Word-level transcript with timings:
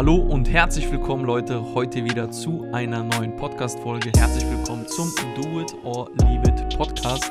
Hallo 0.00 0.16
und 0.16 0.48
herzlich 0.48 0.90
willkommen 0.90 1.26
Leute, 1.26 1.62
heute 1.74 2.02
wieder 2.02 2.30
zu 2.30 2.66
einer 2.72 3.04
neuen 3.04 3.36
Podcast-Folge. 3.36 4.10
Herzlich 4.16 4.50
willkommen 4.50 4.88
zum 4.88 5.12
Do 5.34 5.60
It 5.60 5.74
or 5.84 6.08
Leave 6.22 6.48
It 6.48 6.74
Podcast. 6.74 7.30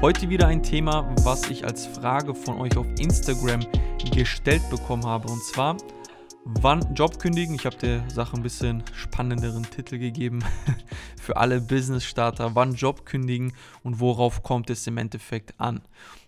Heute 0.00 0.30
wieder 0.30 0.46
ein 0.46 0.62
Thema, 0.62 1.14
was 1.24 1.50
ich 1.50 1.66
als 1.66 1.84
Frage 1.84 2.34
von 2.34 2.58
euch 2.58 2.74
auf 2.78 2.86
Instagram 2.98 3.60
gestellt 4.14 4.62
bekommen 4.70 5.04
habe. 5.04 5.30
Und 5.30 5.42
zwar, 5.42 5.76
wann 6.46 6.94
Job 6.94 7.18
kündigen? 7.18 7.54
Ich 7.54 7.66
habe 7.66 7.76
der 7.76 8.08
Sache 8.08 8.34
ein 8.34 8.42
bisschen 8.42 8.82
spannenderen 8.94 9.64
Titel 9.64 9.98
gegeben 9.98 10.42
für 11.20 11.36
alle 11.36 11.60
Business-Starter. 11.60 12.54
Wann 12.54 12.72
Job 12.72 13.04
kündigen 13.04 13.52
und 13.82 14.00
worauf 14.00 14.42
kommt 14.42 14.70
es 14.70 14.86
im 14.86 14.96
Endeffekt 14.96 15.52
an? 15.60 15.82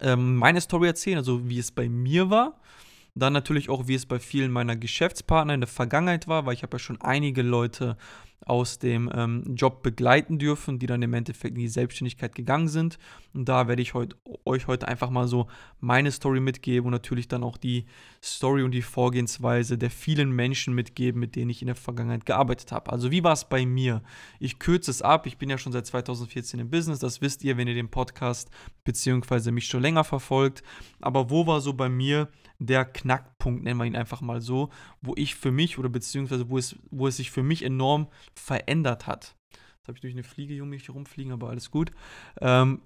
ähm, 0.00 0.36
meine 0.36 0.60
Story 0.60 0.88
erzählen, 0.88 1.18
also 1.18 1.48
wie 1.48 1.58
es 1.58 1.70
bei 1.70 1.88
mir 1.88 2.30
war. 2.30 2.60
Dann 3.14 3.34
natürlich 3.34 3.68
auch, 3.68 3.88
wie 3.88 3.94
es 3.94 4.06
bei 4.06 4.18
vielen 4.18 4.50
meiner 4.50 4.74
Geschäftspartner 4.74 5.54
in 5.54 5.60
der 5.60 5.68
Vergangenheit 5.68 6.28
war, 6.28 6.46
weil 6.46 6.54
ich 6.54 6.62
habe 6.62 6.76
ja 6.76 6.78
schon 6.78 7.00
einige 7.02 7.42
Leute 7.42 7.98
aus 8.46 8.78
dem 8.78 9.10
ähm, 9.14 9.54
Job 9.54 9.82
begleiten 9.82 10.38
dürfen, 10.38 10.78
die 10.78 10.86
dann 10.86 11.02
im 11.02 11.14
Endeffekt 11.14 11.54
in 11.54 11.60
die 11.60 11.68
Selbstständigkeit 11.68 12.34
gegangen 12.34 12.68
sind. 12.68 12.98
Und 13.34 13.48
da 13.48 13.68
werde 13.68 13.82
ich 13.82 13.94
heut, 13.94 14.16
euch 14.44 14.66
heute 14.66 14.88
einfach 14.88 15.10
mal 15.10 15.28
so 15.28 15.46
meine 15.80 16.10
Story 16.10 16.40
mitgeben 16.40 16.86
und 16.86 16.92
natürlich 16.92 17.28
dann 17.28 17.44
auch 17.44 17.56
die 17.56 17.86
Story 18.22 18.62
und 18.62 18.72
die 18.72 18.82
Vorgehensweise 18.82 19.78
der 19.78 19.90
vielen 19.90 20.32
Menschen 20.32 20.74
mitgeben, 20.74 21.20
mit 21.20 21.36
denen 21.36 21.50
ich 21.50 21.62
in 21.62 21.66
der 21.66 21.76
Vergangenheit 21.76 22.26
gearbeitet 22.26 22.72
habe. 22.72 22.92
Also 22.92 23.10
wie 23.10 23.24
war 23.24 23.32
es 23.32 23.44
bei 23.44 23.64
mir? 23.64 24.02
Ich 24.38 24.58
kürze 24.58 24.90
es 24.90 25.02
ab. 25.02 25.26
Ich 25.26 25.38
bin 25.38 25.48
ja 25.48 25.58
schon 25.58 25.72
seit 25.72 25.86
2014 25.86 26.60
im 26.60 26.70
Business. 26.70 26.98
Das 26.98 27.20
wisst 27.20 27.44
ihr, 27.44 27.56
wenn 27.56 27.68
ihr 27.68 27.74
den 27.74 27.88
Podcast 27.88 28.50
bzw. 28.84 29.50
mich 29.50 29.66
schon 29.66 29.82
länger 29.82 30.04
verfolgt. 30.04 30.62
Aber 31.00 31.30
wo 31.30 31.46
war 31.46 31.60
so 31.60 31.72
bei 31.72 31.88
mir 31.88 32.28
der 32.66 32.84
Knackpunkt, 32.84 33.64
nennen 33.64 33.78
wir 33.78 33.86
ihn 33.86 33.96
einfach 33.96 34.20
mal 34.20 34.40
so, 34.40 34.70
wo 35.00 35.14
ich 35.16 35.34
für 35.34 35.50
mich 35.50 35.78
oder 35.78 35.88
beziehungsweise 35.88 36.48
wo 36.48 36.58
es, 36.58 36.76
wo 36.90 37.06
es 37.08 37.16
sich 37.16 37.30
für 37.30 37.42
mich 37.42 37.64
enorm 37.64 38.08
verändert 38.34 39.06
hat. 39.06 39.36
Jetzt 39.52 39.88
habe 39.88 39.96
ich 39.96 40.02
durch 40.02 40.14
eine 40.14 40.22
Fliege, 40.22 40.54
hier 40.54 40.64
rumfliegen, 40.92 41.32
aber 41.32 41.50
alles 41.50 41.70
gut. 41.70 41.90
Ähm, 42.40 42.80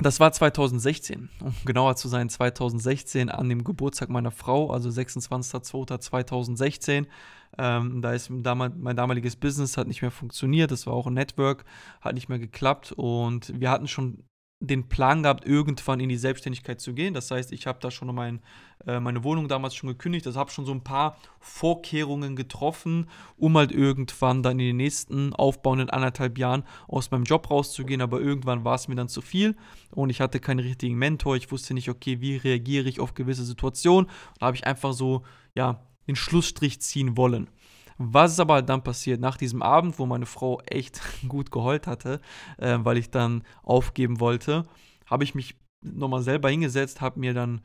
das 0.00 0.20
war 0.20 0.30
2016, 0.30 1.28
um 1.40 1.52
genauer 1.64 1.96
zu 1.96 2.06
sein, 2.06 2.28
2016 2.28 3.30
an 3.30 3.48
dem 3.48 3.64
Geburtstag 3.64 4.10
meiner 4.10 4.30
Frau, 4.30 4.70
also 4.70 4.90
26.02.2016. 4.90 7.06
Ähm, 7.56 8.02
da 8.02 8.12
ist 8.12 8.28
mein 8.30 8.96
damaliges 8.96 9.36
Business 9.36 9.78
hat 9.78 9.88
nicht 9.88 10.02
mehr 10.02 10.10
funktioniert, 10.10 10.70
das 10.70 10.86
war 10.86 10.92
auch 10.92 11.06
ein 11.06 11.14
Network, 11.14 11.64
hat 12.00 12.14
nicht 12.14 12.28
mehr 12.28 12.38
geklappt 12.38 12.92
und 12.92 13.58
wir 13.58 13.70
hatten 13.70 13.88
schon 13.88 14.27
den 14.60 14.88
Plan 14.88 15.22
gehabt, 15.22 15.46
irgendwann 15.46 16.00
in 16.00 16.08
die 16.08 16.16
Selbstständigkeit 16.16 16.80
zu 16.80 16.92
gehen. 16.92 17.14
Das 17.14 17.30
heißt, 17.30 17.52
ich 17.52 17.66
habe 17.66 17.78
da 17.80 17.90
schon 17.90 18.12
mein, 18.12 18.40
äh, 18.86 18.98
meine 18.98 19.22
Wohnung 19.22 19.46
damals 19.46 19.74
schon 19.74 19.88
gekündigt. 19.88 20.26
Das 20.26 20.36
habe 20.36 20.50
schon 20.50 20.66
so 20.66 20.72
ein 20.72 20.82
paar 20.82 21.16
Vorkehrungen 21.38 22.34
getroffen, 22.34 23.08
um 23.36 23.56
halt 23.56 23.70
irgendwann 23.70 24.42
dann 24.42 24.58
in 24.58 24.66
den 24.66 24.76
nächsten 24.76 25.32
aufbauenden 25.32 25.90
anderthalb 25.90 26.38
Jahren 26.38 26.64
aus 26.88 27.10
meinem 27.12 27.24
Job 27.24 27.50
rauszugehen. 27.50 28.00
Aber 28.00 28.20
irgendwann 28.20 28.64
war 28.64 28.74
es 28.74 28.88
mir 28.88 28.96
dann 28.96 29.08
zu 29.08 29.20
viel 29.20 29.56
und 29.92 30.10
ich 30.10 30.20
hatte 30.20 30.40
keinen 30.40 30.60
richtigen 30.60 30.96
Mentor. 30.96 31.36
Ich 31.36 31.52
wusste 31.52 31.74
nicht, 31.74 31.88
okay, 31.88 32.20
wie 32.20 32.36
reagiere 32.36 32.88
ich 32.88 32.98
auf 32.98 33.14
gewisse 33.14 33.44
Situationen. 33.44 34.10
Da 34.40 34.46
habe 34.46 34.56
ich 34.56 34.66
einfach 34.66 34.92
so, 34.92 35.22
ja, 35.54 35.82
den 36.08 36.16
Schlussstrich 36.16 36.80
ziehen 36.80 37.16
wollen. 37.16 37.48
Was 37.98 38.32
ist 38.32 38.40
aber 38.40 38.62
dann 38.62 38.84
passiert 38.84 39.20
nach 39.20 39.36
diesem 39.36 39.60
Abend, 39.60 39.98
wo 39.98 40.06
meine 40.06 40.26
Frau 40.26 40.60
echt 40.62 41.00
gut 41.28 41.50
geheult 41.50 41.86
hatte, 41.86 42.20
äh, 42.56 42.78
weil 42.80 42.96
ich 42.96 43.10
dann 43.10 43.42
aufgeben 43.62 44.20
wollte, 44.20 44.66
habe 45.06 45.24
ich 45.24 45.34
mich 45.34 45.56
nochmal 45.84 46.22
selber 46.22 46.48
hingesetzt, 46.48 47.00
habe 47.00 47.20
mir 47.20 47.34
dann 47.34 47.60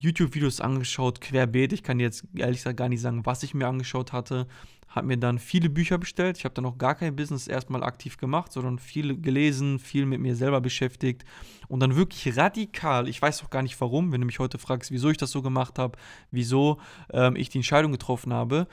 YouTube-Videos 0.00 0.60
angeschaut, 0.60 1.20
querbeet. 1.20 1.72
Ich 1.72 1.82
kann 1.82 2.00
jetzt 2.00 2.24
ehrlich 2.34 2.58
gesagt 2.58 2.78
gar 2.78 2.88
nicht 2.88 3.00
sagen, 3.00 3.26
was 3.26 3.42
ich 3.42 3.54
mir 3.54 3.68
angeschaut 3.68 4.12
hatte. 4.12 4.46
Habe 4.88 5.06
mir 5.06 5.18
dann 5.18 5.38
viele 5.38 5.68
Bücher 5.68 5.98
bestellt. 5.98 6.38
Ich 6.38 6.44
habe 6.44 6.54
dann 6.54 6.64
noch 6.64 6.78
gar 6.78 6.96
kein 6.96 7.14
Business 7.14 7.46
erstmal 7.46 7.84
aktiv 7.84 8.16
gemacht, 8.16 8.50
sondern 8.50 8.78
viel 8.78 9.20
gelesen, 9.20 9.78
viel 9.78 10.06
mit 10.06 10.20
mir 10.20 10.34
selber 10.34 10.60
beschäftigt. 10.60 11.24
Und 11.68 11.80
dann 11.80 11.94
wirklich 11.94 12.36
radikal, 12.36 13.08
ich 13.08 13.20
weiß 13.20 13.44
auch 13.44 13.50
gar 13.50 13.62
nicht 13.62 13.80
warum, 13.80 14.10
wenn 14.10 14.20
du 14.20 14.26
mich 14.26 14.40
heute 14.40 14.58
fragst, 14.58 14.90
wieso 14.90 15.10
ich 15.10 15.18
das 15.18 15.30
so 15.30 15.42
gemacht 15.42 15.78
habe, 15.78 15.96
wieso 16.30 16.80
ähm, 17.12 17.36
ich 17.36 17.50
die 17.50 17.58
Entscheidung 17.58 17.92
getroffen 17.92 18.32
habe, 18.32 18.66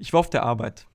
ich 0.00 0.12
war 0.12 0.20
auf 0.20 0.30
der 0.30 0.42
Arbeit. 0.42 0.88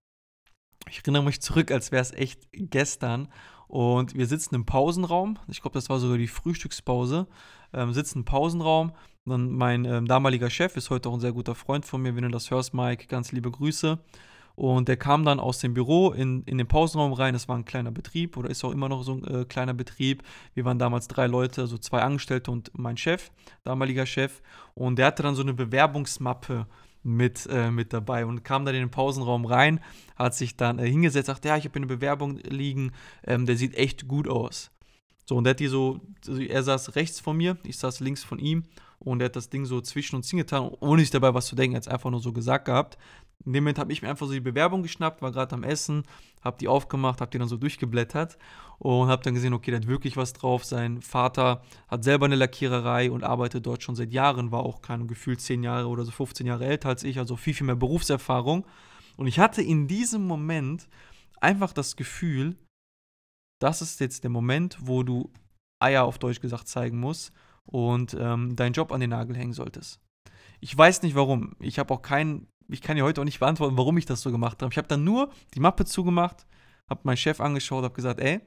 Ich 0.90 1.00
erinnere 1.00 1.24
mich 1.24 1.42
zurück, 1.42 1.72
als 1.72 1.92
wäre 1.92 2.02
es 2.02 2.12
echt 2.12 2.48
gestern. 2.52 3.30
Und 3.68 4.16
wir 4.16 4.28
sitzen 4.28 4.56
im 4.56 4.66
Pausenraum. 4.66 5.40
Ich 5.48 5.62
glaube, 5.62 5.74
das 5.74 5.90
war 5.90 6.00
sogar 6.00 6.18
die 6.18 6.28
Frühstückspause. 6.28 7.28
Ähm, 7.74 7.94
sitzen 7.94 8.20
im 8.20 8.26
Pausenraum. 8.26 8.92
Und 9.26 9.32
dann 9.32 9.52
mein 9.52 9.86
ähm, 9.86 10.08
damaliger 10.08 10.50
Chef 10.50 10.76
ist 10.78 10.90
heute 10.90 11.10
auch 11.10 11.14
ein 11.16 11.20
sehr 11.20 11.34
guter 11.34 11.56
Freund 11.56 11.86
von 11.86 12.02
mir. 12.02 12.16
Wenn 12.16 12.24
du 12.24 12.30
das 12.30 12.52
hörst, 12.52 12.74
Mike, 12.74 13.08
ganz 13.08 13.32
liebe 13.32 13.50
Grüße. 13.50 14.00
Und 14.56 14.88
der 14.88 14.96
kam 14.96 15.26
dann 15.26 15.40
aus 15.40 15.60
dem 15.60 15.74
Büro 15.74 16.12
in, 16.12 16.44
in 16.44 16.58
den 16.58 16.68
Pausenraum 16.68 17.14
rein. 17.14 17.34
Das 17.34 17.48
war 17.50 17.58
ein 17.58 17.66
kleiner 17.66 17.92
Betrieb 17.92 18.38
oder 18.38 18.50
ist 18.50 18.64
auch 18.64 18.72
immer 18.72 18.88
noch 18.88 19.04
so 19.04 19.14
ein 19.14 19.24
äh, 19.26 19.46
kleiner 19.46 19.74
Betrieb. 19.74 20.24
Wir 20.54 20.64
waren 20.64 20.80
damals 20.80 21.08
drei 21.08 21.28
Leute, 21.28 21.62
also 21.62 21.78
zwei 21.78 22.02
Angestellte 22.02 22.52
und 22.52 22.72
mein 22.78 22.98
Chef, 22.98 23.32
damaliger 23.64 24.06
Chef. 24.06 24.42
Und 24.74 24.98
der 24.98 25.08
hatte 25.08 25.24
dann 25.24 25.36
so 25.36 25.42
eine 25.42 25.54
Bewerbungsmappe 25.54 26.68
mit, 27.06 27.48
äh, 27.52 27.70
mit 27.70 27.94
dabei 27.94 28.26
und 28.26 28.44
kam 28.44 28.66
dann 28.66 28.76
in 28.76 28.82
den 28.82 28.92
Pausenraum 28.92 29.46
rein, 29.46 29.80
hat 30.16 30.34
sich 30.34 30.58
dann 30.58 30.80
äh, 30.80 30.90
hingesetzt, 30.90 31.28
sagt, 31.28 31.46
ja, 31.46 31.56
ich 31.56 31.66
habe 31.66 31.76
eine 31.76 31.86
Bewerbung 31.86 32.38
liegen, 32.38 32.92
ähm, 33.26 33.46
der 33.46 33.58
sieht 33.58 33.76
echt 33.76 34.08
gut 34.08 34.28
aus. 34.28 34.72
So, 35.26 35.36
und 35.36 35.44
der 35.44 35.52
hat 35.52 35.60
die 35.60 35.68
so, 35.68 36.02
also 36.28 36.42
er 36.42 36.64
saß 36.64 36.96
rechts 36.96 37.20
von 37.20 37.38
mir, 37.38 37.58
ich 37.64 37.78
saß 37.78 38.00
links 38.00 38.24
von 38.24 38.40
ihm 38.40 38.64
und 39.00 39.22
er 39.22 39.26
hat 39.26 39.36
das 39.36 39.50
Ding 39.50 39.66
so 39.66 39.82
zwischen 39.82 40.16
uns 40.16 40.30
hingetan, 40.30 40.70
ohne 40.80 41.02
sich 41.02 41.12
dabei 41.12 41.34
was 41.34 41.46
zu 41.46 41.56
denken, 41.56 41.76
er 41.76 41.78
hat 41.78 41.88
es 41.88 41.94
einfach 41.94 42.10
nur 42.10 42.22
so 42.22 42.34
gesagt 42.34 42.66
gehabt. 42.66 42.98
In 43.44 43.54
dem 43.54 43.64
Moment 43.64 43.80
habe 43.80 43.92
ich 43.92 44.02
mir 44.02 44.10
einfach 44.10 44.26
so 44.26 44.34
die 44.34 44.40
Bewerbung 44.40 44.82
geschnappt, 44.82 45.22
war 45.22 45.32
gerade 45.32 45.54
am 45.54 45.64
Essen, 45.64 46.04
habe 46.42 46.58
die 46.58 46.68
aufgemacht, 46.68 47.22
habe 47.22 47.32
die 47.32 47.38
dann 47.38 47.48
so 47.48 47.58
durchgeblättert 47.58 48.38
und 48.80 49.08
habe 49.08 49.24
dann 49.24 49.34
gesehen, 49.34 49.54
okay, 49.54 49.72
der 49.72 49.82
hat 49.82 49.88
wirklich 49.88 50.18
was 50.18 50.34
drauf. 50.34 50.66
Sein 50.66 51.02
Vater 51.02 51.62
hat 51.88 52.04
selber 52.04 52.26
eine 52.26 52.36
Lackiererei 52.36 53.12
und 53.12 53.24
arbeitet 53.24 53.66
dort 53.66 53.84
schon 53.84 53.96
seit 53.96 54.14
Jahren, 54.14 54.52
war 54.52 54.64
auch 54.64 54.82
kein 54.82 55.08
Gefühl 55.08 55.38
10 55.38 55.64
Jahre 55.64 55.88
oder 55.88 56.06
so 56.06 56.12
15 56.12 56.48
Jahre 56.48 56.66
älter 56.66 56.90
als 56.90 57.04
ich, 57.04 57.20
also 57.20 57.36
viel, 57.36 57.54
viel 57.54 57.68
mehr 57.68 57.76
Berufserfahrung. 57.76 58.66
Und 59.18 59.28
ich 59.28 59.40
hatte 59.40 59.62
in 59.62 59.88
diesem 59.88 60.26
Moment 60.26 60.88
einfach 61.40 61.74
das 61.74 61.96
Gefühl, 61.96 62.56
das 63.62 63.82
ist 63.82 64.00
jetzt 64.00 64.24
der 64.24 64.32
Moment, 64.32 64.78
wo 64.82 65.04
du 65.04 65.32
Eier 65.80 66.04
auf 66.04 66.20
Deutsch 66.20 66.42
gesagt 66.42 66.68
zeigen 66.68 67.00
musst 67.00 67.32
und 67.66 68.16
ähm, 68.20 68.56
deinen 68.56 68.74
Job 68.74 68.92
an 68.92 69.00
den 69.00 69.12
Nagel 69.12 69.36
hängen 69.36 69.54
solltest. 69.54 70.00
Ich 70.60 70.76
weiß 70.78 71.02
nicht 71.04 71.16
warum. 71.16 71.56
Ich 71.60 71.80
habe 71.80 71.94
auch 71.94 72.02
keinen, 72.02 72.48
ich 72.68 72.82
kann 72.82 72.96
dir 72.96 73.04
heute 73.04 73.22
auch 73.22 73.26
nicht 73.26 73.40
beantworten, 73.40 73.78
warum 73.78 73.98
ich 73.98 74.06
das 74.06 74.22
so 74.22 74.32
gemacht 74.32 74.62
habe. 74.62 74.72
Ich 74.72 74.78
habe 74.78 74.88
dann 74.88 75.04
nur 75.04 75.32
die 75.54 75.60
Mappe 75.60 75.86
zugemacht, 75.86 76.46
habe 76.90 77.02
meinen 77.04 77.18
Chef 77.18 77.40
angeschaut, 77.40 77.84
habe 77.84 77.94
gesagt, 77.94 78.20
ey, 78.20 78.42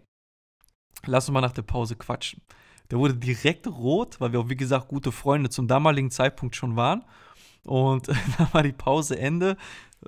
lass 1.07 1.29
uns 1.29 1.35
mal 1.35 1.41
nach 1.41 1.53
der 1.53 1.63
Pause 1.63 1.97
quatschen. 1.97 2.43
Der 2.91 2.99
wurde 2.99 3.15
direkt 3.15 3.67
rot, 3.67 4.21
weil 4.21 4.33
wir 4.33 4.41
auch, 4.41 4.49
wie 4.49 4.57
gesagt, 4.57 4.89
gute 4.89 5.13
Freunde 5.13 5.51
zum 5.51 5.69
damaligen 5.69 6.11
Zeitpunkt 6.11 6.57
schon 6.57 6.77
waren. 6.77 7.05
Und 7.65 8.09
dann 8.39 8.49
war 8.53 8.63
die 8.63 8.73
Pause 8.73 9.19
Ende. 9.19 9.57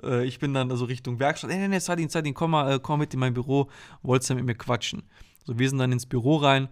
Äh, 0.01 0.25
ich 0.25 0.39
bin 0.39 0.53
dann 0.53 0.71
also 0.71 0.85
Richtung 0.85 1.19
Werkstatt. 1.19 1.51
Ey, 1.51 1.57
nee, 1.57 1.67
nee, 1.67 1.79
Sadin, 1.79 2.09
Sadin, 2.09 2.33
komm 2.33 2.51
mal, 2.51 2.73
äh, 2.73 2.79
komm 2.79 2.99
mit 2.99 3.13
in 3.13 3.19
mein 3.19 3.33
Büro. 3.33 3.69
Wolltest 4.01 4.31
du 4.31 4.35
mit 4.35 4.45
mir 4.45 4.55
quatschen? 4.55 5.03
So, 5.45 5.57
wir 5.59 5.69
sind 5.69 5.77
dann 5.77 5.91
ins 5.91 6.05
Büro 6.05 6.37
rein. 6.37 6.69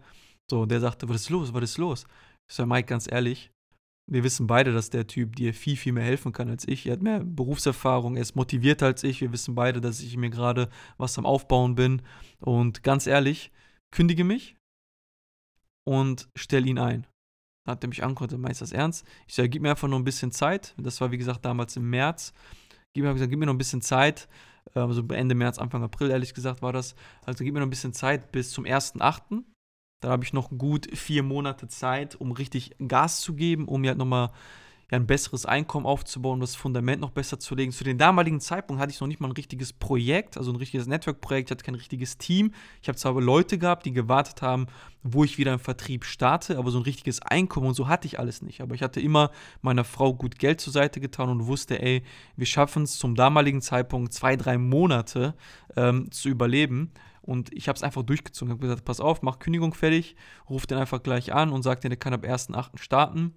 So, 0.49 0.65
der 0.65 0.79
sagte, 0.79 1.07
was 1.07 1.17
ist 1.17 1.29
los, 1.29 1.53
was 1.53 1.63
ist 1.63 1.77
los? 1.77 2.05
Ich 2.49 2.55
sage, 2.55 2.67
Mike, 2.67 2.87
ganz 2.87 3.11
ehrlich, 3.11 3.51
wir 4.11 4.23
wissen 4.23 4.47
beide, 4.47 4.73
dass 4.73 4.89
der 4.89 5.07
Typ 5.07 5.35
dir 5.35 5.53
viel, 5.53 5.77
viel 5.77 5.93
mehr 5.93 6.03
helfen 6.03 6.31
kann 6.31 6.49
als 6.49 6.67
ich. 6.67 6.87
Er 6.87 6.93
hat 6.93 7.01
mehr 7.01 7.23
Berufserfahrung, 7.23 8.15
er 8.15 8.23
ist 8.23 8.35
motivierter 8.35 8.87
als 8.87 9.03
ich. 9.03 9.21
Wir 9.21 9.31
wissen 9.31 9.55
beide, 9.55 9.81
dass 9.81 10.01
ich 10.01 10.17
mir 10.17 10.29
gerade 10.29 10.69
was 10.97 11.17
am 11.17 11.25
Aufbauen 11.25 11.75
bin. 11.75 12.01
Und 12.39 12.83
ganz 12.83 13.05
ehrlich, 13.07 13.51
kündige 13.91 14.23
mich 14.23 14.57
und 15.85 16.27
stell 16.35 16.65
ihn 16.67 16.79
ein. 16.79 17.05
Dann 17.65 17.73
hat 17.73 17.83
er 17.83 17.89
mich 17.89 18.03
angeguckt, 18.03 18.35
meinst 18.37 18.61
du 18.61 18.63
das 18.63 18.71
ernst? 18.71 19.05
Ich 19.27 19.35
sage, 19.35 19.49
gib 19.49 19.61
mir 19.61 19.71
einfach 19.71 19.87
nur 19.87 19.99
ein 19.99 20.05
bisschen 20.05 20.31
Zeit. 20.31 20.73
Das 20.77 20.99
war, 21.01 21.11
wie 21.11 21.17
gesagt, 21.17 21.45
damals 21.45 21.75
im 21.77 21.89
März. 21.89 22.33
gib, 22.93 23.05
hab 23.05 23.13
gesagt, 23.13 23.29
gib 23.29 23.39
mir 23.39 23.45
noch 23.45 23.53
ein 23.53 23.59
bisschen 23.59 23.81
Zeit, 23.81 24.27
also 24.73 25.03
Ende 25.09 25.35
März, 25.35 25.57
Anfang 25.57 25.83
April, 25.83 26.11
ehrlich 26.11 26.33
gesagt, 26.33 26.61
war 26.61 26.73
das. 26.73 26.95
Also 27.25 27.43
gib 27.43 27.53
mir 27.53 27.59
noch 27.59 27.67
ein 27.67 27.71
bisschen 27.71 27.93
Zeit 27.93 28.31
bis 28.31 28.51
zum 28.51 28.65
1.8. 28.65 29.43
Dann 30.01 30.11
habe 30.11 30.23
ich 30.23 30.33
noch 30.33 30.49
gut 30.49 30.87
vier 30.93 31.23
Monate 31.23 31.67
Zeit, 31.67 32.15
um 32.15 32.31
richtig 32.31 32.75
Gas 32.87 33.21
zu 33.21 33.33
geben, 33.33 33.67
um 33.67 33.81
mir 33.81 33.89
halt 33.89 33.97
nochmal 33.97 34.31
ja, 34.91 34.97
ein 34.97 35.05
besseres 35.05 35.45
Einkommen 35.45 35.85
aufzubauen, 35.85 36.39
das 36.39 36.55
Fundament 36.55 37.01
noch 37.01 37.11
besser 37.11 37.39
zu 37.39 37.53
legen. 37.53 37.71
Zu 37.71 37.83
dem 37.83 37.97
damaligen 37.97 38.39
Zeitpunkt 38.39 38.81
hatte 38.81 38.91
ich 38.91 38.99
noch 38.99 39.07
nicht 39.07 39.19
mal 39.19 39.27
ein 39.27 39.33
richtiges 39.33 39.71
Projekt, 39.71 40.35
also 40.37 40.51
ein 40.51 40.55
richtiges 40.55 40.87
Network-Projekt, 40.87 41.49
ich 41.49 41.51
hatte 41.51 41.63
kein 41.63 41.75
richtiges 41.75 42.17
Team. 42.17 42.53
Ich 42.81 42.87
habe 42.87 42.97
zwar 42.97 43.19
Leute 43.21 43.59
gehabt, 43.59 43.85
die 43.85 43.91
gewartet 43.91 44.41
haben, 44.41 44.65
wo 45.03 45.23
ich 45.23 45.37
wieder 45.37 45.53
im 45.53 45.59
Vertrieb 45.59 46.05
starte, 46.05 46.57
aber 46.57 46.71
so 46.71 46.79
ein 46.79 46.83
richtiges 46.83 47.21
Einkommen 47.21 47.67
und 47.67 47.75
so 47.75 47.87
hatte 47.87 48.07
ich 48.07 48.17
alles 48.19 48.41
nicht. 48.41 48.61
Aber 48.61 48.73
ich 48.73 48.81
hatte 48.81 48.99
immer 48.99 49.29
meiner 49.61 49.83
Frau 49.83 50.13
gut 50.13 50.39
Geld 50.39 50.59
zur 50.59 50.73
Seite 50.73 50.99
getan 50.99 51.29
und 51.29 51.45
wusste, 51.45 51.79
ey, 51.81 52.03
wir 52.35 52.47
schaffen 52.47 52.83
es 52.83 52.97
zum 52.97 53.15
damaligen 53.15 53.61
Zeitpunkt 53.61 54.13
zwei, 54.13 54.35
drei 54.35 54.57
Monate 54.57 55.35
ähm, 55.75 56.11
zu 56.11 56.29
überleben. 56.29 56.91
Und 57.29 57.53
ich 57.53 57.67
habe 57.67 57.75
es 57.75 57.83
einfach 57.83 58.01
durchgezogen. 58.01 58.49
Ich 58.49 58.57
habe 58.57 58.67
gesagt, 58.67 58.85
pass 58.85 58.99
auf, 58.99 59.21
mach 59.21 59.37
Kündigung 59.37 59.75
fertig, 59.75 60.15
ruf 60.49 60.65
den 60.65 60.79
einfach 60.79 61.03
gleich 61.03 61.31
an 61.31 61.51
und 61.51 61.61
sag 61.61 61.81
dir, 61.81 61.89
der 61.89 61.97
kann 61.97 62.13
ab 62.13 62.23
1.8. 62.23 62.79
starten 62.79 63.35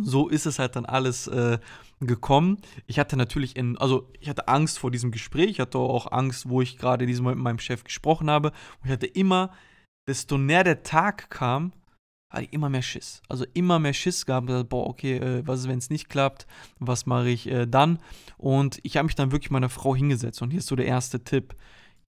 so 0.00 0.28
ist 0.28 0.46
es 0.46 0.58
halt 0.58 0.76
dann 0.76 0.86
alles 0.86 1.26
äh, 1.26 1.58
gekommen. 2.00 2.58
Ich 2.86 2.98
hatte 2.98 3.16
natürlich, 3.16 3.56
in, 3.56 3.76
also 3.78 4.10
ich 4.20 4.28
hatte 4.28 4.48
Angst 4.48 4.78
vor 4.78 4.90
diesem 4.90 5.10
Gespräch, 5.10 5.50
ich 5.50 5.60
hatte 5.60 5.78
auch 5.78 6.10
Angst, 6.12 6.48
wo 6.48 6.62
ich 6.62 6.78
gerade 6.78 7.06
diesen 7.06 7.24
Moment 7.24 7.38
mit 7.38 7.44
meinem 7.44 7.58
Chef 7.58 7.84
gesprochen 7.84 8.30
habe. 8.30 8.50
Und 8.50 8.86
ich 8.86 8.90
hatte 8.90 9.06
immer, 9.06 9.52
desto 10.08 10.38
näher 10.38 10.64
der 10.64 10.82
Tag 10.82 11.30
kam, 11.30 11.72
hatte 12.30 12.44
ich 12.44 12.52
immer 12.52 12.70
mehr 12.70 12.82
Schiss. 12.82 13.20
Also 13.28 13.44
immer 13.52 13.78
mehr 13.78 13.92
Schiss 13.92 14.24
gehabt. 14.24 14.46
Boah, 14.70 14.86
okay, 14.86 15.18
äh, 15.18 15.46
was 15.46 15.60
ist, 15.60 15.68
wenn 15.68 15.78
es 15.78 15.90
nicht 15.90 16.08
klappt? 16.08 16.46
Was 16.78 17.04
mache 17.04 17.28
ich 17.28 17.46
äh, 17.46 17.66
dann? 17.66 17.98
Und 18.38 18.80
ich 18.82 18.96
habe 18.96 19.06
mich 19.06 19.14
dann 19.14 19.32
wirklich 19.32 19.50
meiner 19.50 19.68
Frau 19.68 19.94
hingesetzt. 19.94 20.40
Und 20.40 20.50
hier 20.50 20.60
ist 20.60 20.68
so 20.68 20.76
der 20.76 20.86
erste 20.86 21.22
Tipp. 21.22 21.54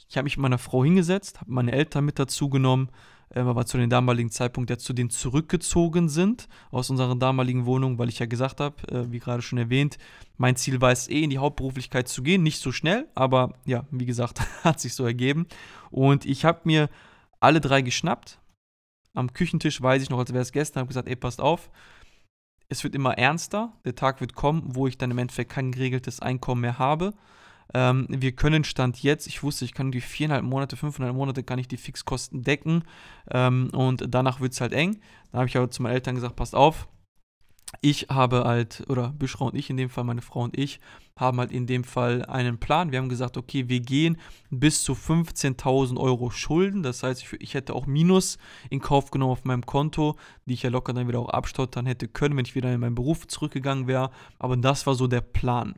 Ich 0.09 0.17
habe 0.17 0.25
mich 0.25 0.37
mit 0.37 0.43
meiner 0.43 0.59
Frau 0.59 0.85
hingesetzt, 0.85 1.41
habe 1.41 1.53
meine 1.53 1.73
Eltern 1.73 2.05
mit 2.05 2.19
dazu 2.19 2.49
genommen 2.49 2.91
äh, 3.35 3.41
aber 3.41 3.67
zu 3.67 3.79
dem 3.79 3.91
damaligen 3.91 4.31
Zeitpunkt 4.31 4.71
ja 4.71 4.79
zu 4.79 4.93
denen 4.93 5.11
zurückgezogen 5.11 6.09
sind 6.09 6.49
aus 6.71 6.91
unserer 6.91 7.15
damaligen 7.17 7.67
Wohnung, 7.67 7.99
weil 7.99 8.09
ich 8.09 8.19
ja 8.19 8.27
gesagt 8.27 8.61
habe, 8.61 8.77
äh, 8.89 9.11
wie 9.11 9.19
gerade 9.19 9.43
schon 9.43 9.59
erwähnt, 9.59 9.99
mein 10.37 10.57
Ziel 10.57 10.81
war 10.81 10.93
es 10.93 11.09
eh 11.09 11.23
in 11.23 11.31
die 11.31 11.39
Hauptberuflichkeit 11.39 12.09
zu 12.09 12.23
gehen, 12.23 12.43
nicht 12.43 12.61
so 12.61 12.73
schnell, 12.73 13.09
aber 13.15 13.55
ja, 13.65 13.85
wie 13.91 14.07
gesagt, 14.07 14.41
hat 14.65 14.81
sich 14.81 14.95
so 14.95 15.05
ergeben. 15.05 15.47
Und 15.91 16.25
ich 16.25 16.45
habe 16.45 16.61
mir 16.65 16.89
alle 17.41 17.61
drei 17.61 17.83
geschnappt. 17.83 18.39
Am 19.15 19.33
Küchentisch 19.33 19.81
weiß 19.81 20.03
ich 20.03 20.11
noch, 20.11 20.19
als 20.19 20.33
wäre 20.33 20.43
es 20.43 20.53
gestern, 20.53 20.81
habe 20.81 20.89
gesagt, 20.89 21.09
ey, 21.09 21.17
passt 21.17 21.41
auf, 21.41 21.71
es 22.69 22.83
wird 22.83 22.95
immer 22.95 23.17
ernster, 23.17 23.73
der 23.85 23.95
Tag 23.95 24.21
wird 24.21 24.35
kommen, 24.35 24.63
wo 24.67 24.89
ich 24.89 24.99
dann 24.99 25.11
im 25.11 25.19
Endeffekt 25.19 25.53
kein 25.53 25.71
geregeltes 25.71 26.21
Einkommen 26.21 26.63
mehr 26.63 26.79
habe. 26.79 27.13
Ähm, 27.73 28.07
wir 28.09 28.33
können 28.33 28.65
Stand 28.65 29.03
jetzt, 29.03 29.27
ich 29.27 29.43
wusste, 29.43 29.65
ich 29.65 29.73
kann 29.73 29.91
die 29.91 30.01
viereinhalb 30.01 30.45
Monate, 30.45 30.77
fünfeinhalb 30.77 31.17
Monate, 31.17 31.43
kann 31.43 31.59
ich 31.59 31.69
die 31.69 31.77
Fixkosten 31.77 32.43
decken 32.43 32.85
ähm, 33.31 33.71
und 33.73 34.05
danach 34.09 34.41
wird 34.41 34.53
es 34.53 34.61
halt 34.61 34.73
eng. 34.73 35.01
Da 35.33 35.39
habe 35.39 35.49
ich 35.49 35.57
aber 35.57 35.71
zu 35.71 35.83
meinen 35.83 35.95
Eltern 35.95 36.15
gesagt, 36.15 36.37
passt 36.37 36.55
auf, 36.55 36.89
ich 37.81 38.07
habe 38.11 38.45
halt, 38.45 38.85
oder 38.89 39.11
Büschra 39.11 39.47
und 39.47 39.55
ich 39.55 39.71
in 39.71 39.77
dem 39.77 39.91
Fall, 39.91 40.05
meine 40.05 40.23
Frau 40.23 40.43
und 40.43 40.57
ich, 40.57 40.81
haben 41.17 41.39
halt 41.39 41.53
in 41.53 41.67
dem 41.67 41.85
Fall 41.85 42.25
einen 42.25 42.59
Plan. 42.59 42.91
Wir 42.91 42.99
haben 42.99 43.09
gesagt, 43.09 43.37
okay, 43.37 43.69
wir 43.69 43.81
gehen 43.81 44.19
bis 44.51 44.83
zu 44.83 44.93
15.000 44.93 45.99
Euro 45.99 46.31
Schulden. 46.31 46.83
Das 46.83 47.03
heißt, 47.03 47.23
ich, 47.23 47.33
ich, 47.41 47.55
hätte 47.55 47.75
auch 47.75 47.87
Minus 47.87 48.39
in 48.71 48.81
Kauf 48.81 49.11
genommen 49.11 49.33
auf 49.33 49.45
meinem 49.45 49.65
Konto, 49.65 50.17
die 50.47 50.55
ich 50.55 50.63
ja 50.63 50.71
locker 50.71 50.93
dann 50.93 51.09
wieder 51.09 51.21
auch 51.21 51.29
abstottern 51.29 51.87
hätte 51.87 52.09
können, 52.09 52.37
wenn 52.37 52.45
ich 52.45 52.55
wieder 52.55 52.73
in 52.73 52.81
meinen 52.81 52.95
Beruf 52.95 53.27
zurückgegangen 53.29 53.87
wäre. 53.87 54.11
Aber 54.39 54.57
das 54.57 54.87
war 54.87 54.95
so 54.95 55.07
der 55.07 55.21
Plan. 55.21 55.75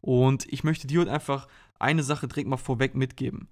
Und 0.00 0.50
ich 0.52 0.64
möchte 0.64 0.86
dir 0.86 1.00
heute 1.00 1.12
einfach 1.12 1.48
eine 1.78 2.02
Sache 2.02 2.28
direkt 2.28 2.48
mal 2.48 2.56
vorweg 2.56 2.94
mitgeben. 2.94 3.48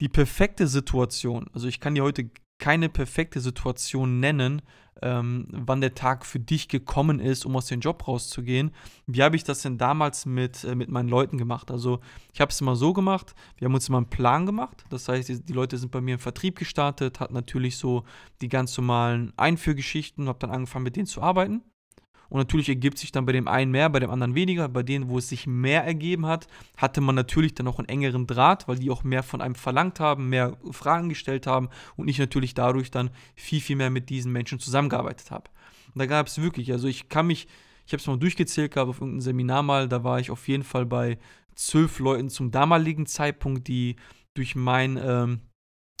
Die 0.00 0.08
perfekte 0.08 0.66
Situation, 0.66 1.48
also 1.52 1.68
ich 1.68 1.80
kann 1.80 1.94
dir 1.94 2.02
heute 2.02 2.30
keine 2.58 2.88
perfekte 2.88 3.40
Situation 3.40 4.20
nennen, 4.20 4.62
ähm, 5.02 5.48
wann 5.50 5.80
der 5.80 5.94
Tag 5.94 6.24
für 6.24 6.38
dich 6.38 6.68
gekommen 6.68 7.18
ist, 7.18 7.44
um 7.44 7.56
aus 7.56 7.66
dem 7.66 7.80
Job 7.80 8.06
rauszugehen. 8.06 8.70
Wie 9.06 9.22
habe 9.22 9.34
ich 9.34 9.42
das 9.42 9.62
denn 9.62 9.78
damals 9.78 10.26
mit, 10.26 10.62
äh, 10.62 10.76
mit 10.76 10.88
meinen 10.88 11.08
Leuten 11.08 11.38
gemacht? 11.38 11.72
Also 11.72 11.98
ich 12.32 12.40
habe 12.40 12.50
es 12.50 12.60
immer 12.60 12.76
so 12.76 12.92
gemacht, 12.92 13.34
wir 13.56 13.66
haben 13.66 13.74
uns 13.74 13.88
immer 13.88 13.98
einen 13.98 14.10
Plan 14.10 14.46
gemacht. 14.46 14.84
Das 14.90 15.08
heißt, 15.08 15.28
die, 15.28 15.42
die 15.44 15.52
Leute 15.52 15.76
sind 15.76 15.90
bei 15.90 16.00
mir 16.00 16.14
im 16.14 16.20
Vertrieb 16.20 16.56
gestartet, 16.56 17.18
hatten 17.18 17.34
natürlich 17.34 17.78
so 17.78 18.04
die 18.40 18.48
ganz 18.48 18.76
normalen 18.76 19.32
Einführgeschichten, 19.36 20.28
habe 20.28 20.38
dann 20.38 20.50
angefangen 20.50 20.84
mit 20.84 20.94
denen 20.94 21.06
zu 21.06 21.20
arbeiten. 21.20 21.62
Und 22.32 22.38
natürlich 22.38 22.70
ergibt 22.70 22.96
sich 22.96 23.12
dann 23.12 23.26
bei 23.26 23.32
dem 23.32 23.46
einen 23.46 23.70
mehr, 23.70 23.90
bei 23.90 24.00
dem 24.00 24.08
anderen 24.08 24.34
weniger. 24.34 24.66
Bei 24.66 24.82
denen, 24.82 25.10
wo 25.10 25.18
es 25.18 25.28
sich 25.28 25.46
mehr 25.46 25.84
ergeben 25.84 26.24
hat, 26.24 26.46
hatte 26.78 27.02
man 27.02 27.14
natürlich 27.14 27.54
dann 27.54 27.68
auch 27.68 27.78
einen 27.78 27.90
engeren 27.90 28.26
Draht, 28.26 28.66
weil 28.66 28.78
die 28.78 28.88
auch 28.88 29.04
mehr 29.04 29.22
von 29.22 29.42
einem 29.42 29.54
verlangt 29.54 30.00
haben, 30.00 30.30
mehr 30.30 30.56
Fragen 30.70 31.10
gestellt 31.10 31.46
haben 31.46 31.68
und 31.94 32.08
ich 32.08 32.18
natürlich 32.18 32.54
dadurch 32.54 32.90
dann 32.90 33.10
viel, 33.34 33.60
viel 33.60 33.76
mehr 33.76 33.90
mit 33.90 34.08
diesen 34.08 34.32
Menschen 34.32 34.58
zusammengearbeitet 34.58 35.30
habe. 35.30 35.50
Und 35.88 35.98
da 35.98 36.06
gab 36.06 36.26
es 36.26 36.40
wirklich, 36.40 36.72
also 36.72 36.88
ich 36.88 37.10
kann 37.10 37.26
mich, 37.26 37.48
ich 37.84 37.92
habe 37.92 38.00
es 38.00 38.06
mal 38.06 38.16
durchgezählt 38.16 38.72
gehabt 38.72 38.88
auf 38.88 39.02
irgendeinem 39.02 39.20
Seminar 39.20 39.62
mal, 39.62 39.86
da 39.86 40.02
war 40.02 40.18
ich 40.18 40.30
auf 40.30 40.48
jeden 40.48 40.64
Fall 40.64 40.86
bei 40.86 41.18
zwölf 41.54 41.98
Leuten 41.98 42.30
zum 42.30 42.50
damaligen 42.50 43.04
Zeitpunkt, 43.04 43.68
die 43.68 43.96
durch 44.32 44.56
mein 44.56 44.98
ähm, 45.04 45.40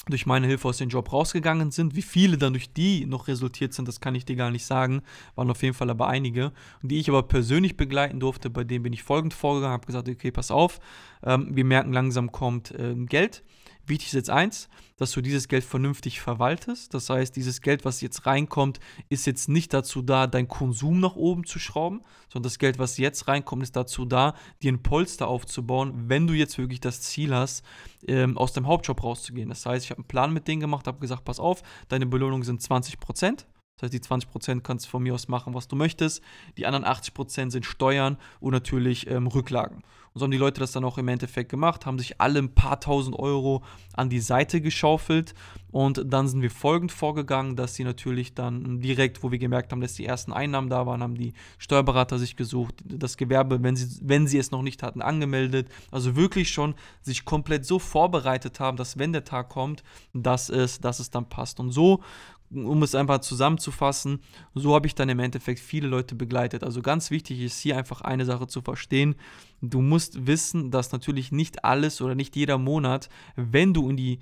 durch 0.08 0.26
meine 0.26 0.46
Hilfe 0.46 0.68
aus 0.68 0.78
dem 0.78 0.88
Job 0.88 1.12
rausgegangen 1.12 1.70
sind. 1.70 1.94
Wie 1.94 2.02
viele 2.02 2.36
dann 2.36 2.54
durch 2.54 2.72
die 2.72 3.06
noch 3.06 3.28
resultiert 3.28 3.72
sind, 3.72 3.86
das 3.86 4.00
kann 4.00 4.14
ich 4.14 4.24
dir 4.24 4.36
gar 4.36 4.50
nicht 4.50 4.64
sagen. 4.64 5.02
Waren 5.36 5.50
auf 5.50 5.62
jeden 5.62 5.74
Fall 5.74 5.90
aber 5.90 6.08
einige. 6.08 6.52
Und 6.82 6.90
die 6.90 6.98
ich 6.98 7.08
aber 7.08 7.22
persönlich 7.22 7.76
begleiten 7.76 8.18
durfte, 8.18 8.50
bei 8.50 8.64
denen 8.64 8.82
bin 8.82 8.92
ich 8.92 9.02
folgend 9.02 9.32
vorgegangen, 9.32 9.72
habe 9.72 9.86
gesagt, 9.86 10.08
okay, 10.08 10.32
pass 10.32 10.50
auf, 10.50 10.80
ähm, 11.22 11.48
wir 11.54 11.64
merken 11.64 11.92
langsam 11.92 12.32
kommt 12.32 12.72
äh, 12.72 12.94
Geld. 12.94 13.44
Wichtig 13.86 14.08
ist 14.08 14.14
jetzt 14.14 14.30
eins, 14.30 14.68
dass 14.96 15.10
du 15.10 15.20
dieses 15.20 15.48
Geld 15.48 15.64
vernünftig 15.64 16.20
verwaltest. 16.20 16.94
Das 16.94 17.10
heißt, 17.10 17.34
dieses 17.34 17.60
Geld, 17.60 17.84
was 17.84 18.00
jetzt 18.00 18.26
reinkommt, 18.26 18.78
ist 19.08 19.26
jetzt 19.26 19.48
nicht 19.48 19.74
dazu 19.74 20.02
da, 20.02 20.28
deinen 20.28 20.46
Konsum 20.46 21.00
nach 21.00 21.16
oben 21.16 21.44
zu 21.44 21.58
schrauben, 21.58 22.02
sondern 22.28 22.44
das 22.44 22.58
Geld, 22.58 22.78
was 22.78 22.98
jetzt 22.98 23.26
reinkommt, 23.26 23.64
ist 23.64 23.74
dazu 23.74 24.04
da, 24.04 24.34
dir 24.62 24.72
ein 24.72 24.82
Polster 24.82 25.26
aufzubauen, 25.26 26.08
wenn 26.08 26.28
du 26.28 26.34
jetzt 26.34 26.58
wirklich 26.58 26.80
das 26.80 27.00
Ziel 27.00 27.34
hast, 27.34 27.64
ähm, 28.06 28.38
aus 28.38 28.52
dem 28.52 28.68
Hauptjob 28.68 29.02
rauszugehen. 29.02 29.48
Das 29.48 29.66
heißt, 29.66 29.84
ich 29.84 29.90
habe 29.90 29.98
einen 29.98 30.08
Plan 30.08 30.32
mit 30.32 30.46
denen 30.46 30.60
gemacht, 30.60 30.86
habe 30.86 31.00
gesagt, 31.00 31.24
pass 31.24 31.40
auf, 31.40 31.62
deine 31.88 32.06
Belohnung 32.06 32.44
sind 32.44 32.62
20 32.62 33.00
Prozent. 33.00 33.46
Das 33.76 33.90
heißt, 33.90 33.94
die 33.94 34.00
20% 34.00 34.60
kannst 34.60 34.86
du 34.86 34.90
von 34.90 35.02
mir 35.02 35.14
aus 35.14 35.26
machen, 35.26 35.54
was 35.54 35.66
du 35.66 35.74
möchtest. 35.74 36.22
Die 36.56 36.66
anderen 36.66 36.84
80% 36.84 37.50
sind 37.50 37.66
Steuern 37.66 38.16
und 38.38 38.52
natürlich 38.52 39.08
ähm, 39.08 39.26
Rücklagen. 39.26 39.82
Und 40.14 40.18
so 40.18 40.24
haben 40.24 40.30
die 40.30 40.38
Leute 40.38 40.60
das 40.60 40.72
dann 40.72 40.84
auch 40.84 40.98
im 40.98 41.08
Endeffekt 41.08 41.50
gemacht, 41.50 41.86
haben 41.86 41.98
sich 41.98 42.20
alle 42.20 42.38
ein 42.38 42.54
paar 42.54 42.80
tausend 42.80 43.18
Euro 43.18 43.62
an 43.94 44.10
die 44.10 44.20
Seite 44.20 44.60
geschaufelt. 44.60 45.34
Und 45.70 46.04
dann 46.06 46.28
sind 46.28 46.42
wir 46.42 46.50
folgend 46.50 46.92
vorgegangen, 46.92 47.56
dass 47.56 47.74
sie 47.74 47.84
natürlich 47.84 48.34
dann 48.34 48.80
direkt, 48.80 49.22
wo 49.22 49.30
wir 49.30 49.38
gemerkt 49.38 49.72
haben, 49.72 49.80
dass 49.80 49.94
die 49.94 50.04
ersten 50.04 50.32
Einnahmen 50.32 50.68
da 50.68 50.86
waren, 50.86 51.02
haben 51.02 51.14
die 51.14 51.32
Steuerberater 51.56 52.18
sich 52.18 52.36
gesucht, 52.36 52.74
das 52.84 53.16
Gewerbe, 53.16 53.62
wenn 53.62 53.74
sie, 53.74 54.00
wenn 54.02 54.26
sie 54.26 54.36
es 54.36 54.50
noch 54.50 54.62
nicht 54.62 54.82
hatten, 54.82 55.00
angemeldet. 55.00 55.68
Also 55.90 56.14
wirklich 56.14 56.50
schon 56.50 56.74
sich 57.00 57.24
komplett 57.24 57.64
so 57.64 57.78
vorbereitet 57.78 58.60
haben, 58.60 58.76
dass 58.76 58.98
wenn 58.98 59.14
der 59.14 59.24
Tag 59.24 59.48
kommt, 59.48 59.82
dass 60.12 60.50
es, 60.50 60.80
dass 60.80 61.00
es 61.00 61.10
dann 61.10 61.28
passt. 61.28 61.58
Und 61.58 61.72
so 61.72 62.02
um 62.54 62.82
es 62.82 62.94
einfach 62.94 63.20
zusammenzufassen, 63.20 64.20
so 64.54 64.74
habe 64.74 64.86
ich 64.86 64.94
dann 64.94 65.08
im 65.08 65.18
Endeffekt 65.18 65.60
viele 65.60 65.88
Leute 65.88 66.14
begleitet. 66.14 66.64
Also 66.64 66.82
ganz 66.82 67.10
wichtig 67.10 67.40
ist 67.40 67.58
hier 67.58 67.76
einfach 67.76 68.00
eine 68.00 68.24
Sache 68.24 68.46
zu 68.46 68.60
verstehen. 68.60 69.14
Du 69.60 69.80
musst 69.80 70.26
wissen, 70.26 70.70
dass 70.70 70.92
natürlich 70.92 71.32
nicht 71.32 71.64
alles 71.64 72.00
oder 72.00 72.14
nicht 72.14 72.36
jeder 72.36 72.58
Monat, 72.58 73.08
wenn 73.36 73.72
du 73.72 73.88
in 73.88 73.96
die 73.96 74.18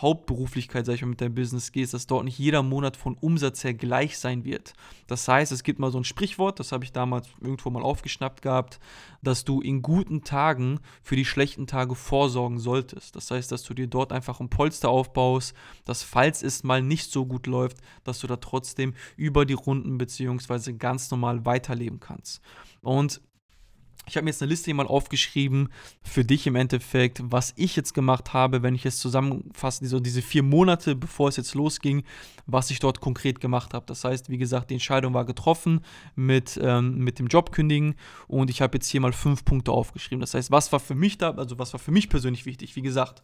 Hauptberuflichkeit, 0.00 0.86
sag 0.86 0.94
ich 0.94 1.02
mal, 1.02 1.08
mit 1.08 1.20
deinem 1.20 1.34
Business 1.34 1.72
gehst, 1.72 1.94
dass 1.94 2.06
dort 2.06 2.24
nicht 2.24 2.38
jeder 2.38 2.62
Monat 2.62 2.96
von 2.96 3.14
Umsatz 3.14 3.64
her 3.64 3.74
gleich 3.74 4.18
sein 4.18 4.44
wird. 4.44 4.72
Das 5.06 5.26
heißt, 5.26 5.52
es 5.52 5.62
gibt 5.62 5.78
mal 5.78 5.90
so 5.90 5.98
ein 5.98 6.04
Sprichwort, 6.04 6.60
das 6.60 6.72
habe 6.72 6.84
ich 6.84 6.92
damals 6.92 7.28
irgendwo 7.40 7.70
mal 7.70 7.82
aufgeschnappt 7.82 8.42
gehabt, 8.42 8.80
dass 9.22 9.44
du 9.44 9.60
in 9.60 9.82
guten 9.82 10.22
Tagen 10.22 10.80
für 11.02 11.16
die 11.16 11.24
schlechten 11.24 11.66
Tage 11.66 11.94
vorsorgen 11.94 12.58
solltest. 12.58 13.16
Das 13.16 13.30
heißt, 13.30 13.50
dass 13.52 13.62
du 13.62 13.74
dir 13.74 13.86
dort 13.86 14.12
einfach 14.12 14.40
ein 14.40 14.50
Polster 14.50 14.88
aufbaust, 14.88 15.54
dass 15.84 16.02
falls 16.02 16.42
es 16.42 16.62
mal 16.62 16.82
nicht 16.82 17.10
so 17.10 17.26
gut 17.26 17.46
läuft, 17.46 17.78
dass 18.04 18.20
du 18.20 18.26
da 18.26 18.36
trotzdem 18.36 18.94
über 19.16 19.44
die 19.44 19.54
Runden 19.54 19.98
beziehungsweise 19.98 20.74
ganz 20.74 21.10
normal 21.10 21.44
weiterleben 21.44 22.00
kannst. 22.00 22.40
Und 22.82 23.20
ich 24.06 24.16
habe 24.16 24.24
mir 24.24 24.30
jetzt 24.30 24.42
eine 24.42 24.50
Liste 24.50 24.66
hier 24.66 24.74
mal 24.74 24.86
aufgeschrieben 24.86 25.68
für 26.02 26.24
dich 26.24 26.46
im 26.46 26.56
Endeffekt, 26.56 27.20
was 27.22 27.52
ich 27.56 27.76
jetzt 27.76 27.94
gemacht 27.94 28.32
habe, 28.32 28.62
wenn 28.62 28.74
ich 28.74 28.84
es 28.86 28.98
zusammenfasse, 28.98 29.84
diese, 29.84 30.00
diese 30.00 30.22
vier 30.22 30.42
Monate, 30.42 30.96
bevor 30.96 31.28
es 31.28 31.36
jetzt 31.36 31.54
losging, 31.54 32.02
was 32.46 32.70
ich 32.70 32.80
dort 32.80 33.00
konkret 33.00 33.40
gemacht 33.40 33.74
habe. 33.74 33.86
Das 33.86 34.04
heißt, 34.04 34.28
wie 34.28 34.38
gesagt, 34.38 34.70
die 34.70 34.74
Entscheidung 34.74 35.14
war 35.14 35.24
getroffen 35.24 35.80
mit, 36.16 36.58
ähm, 36.62 36.98
mit 36.98 37.18
dem 37.18 37.28
Jobkündigen 37.28 37.94
und 38.26 38.50
ich 38.50 38.62
habe 38.62 38.78
jetzt 38.78 38.88
hier 38.88 39.00
mal 39.00 39.12
fünf 39.12 39.44
Punkte 39.44 39.72
aufgeschrieben. 39.72 40.20
Das 40.20 40.34
heißt, 40.34 40.50
was 40.50 40.72
war 40.72 40.80
für 40.80 40.94
mich 40.94 41.18
da, 41.18 41.30
also 41.30 41.58
was 41.58 41.72
war 41.72 41.80
für 41.80 41.92
mich 41.92 42.08
persönlich 42.08 42.46
wichtig? 42.46 42.74
Wie 42.76 42.82
gesagt, 42.82 43.22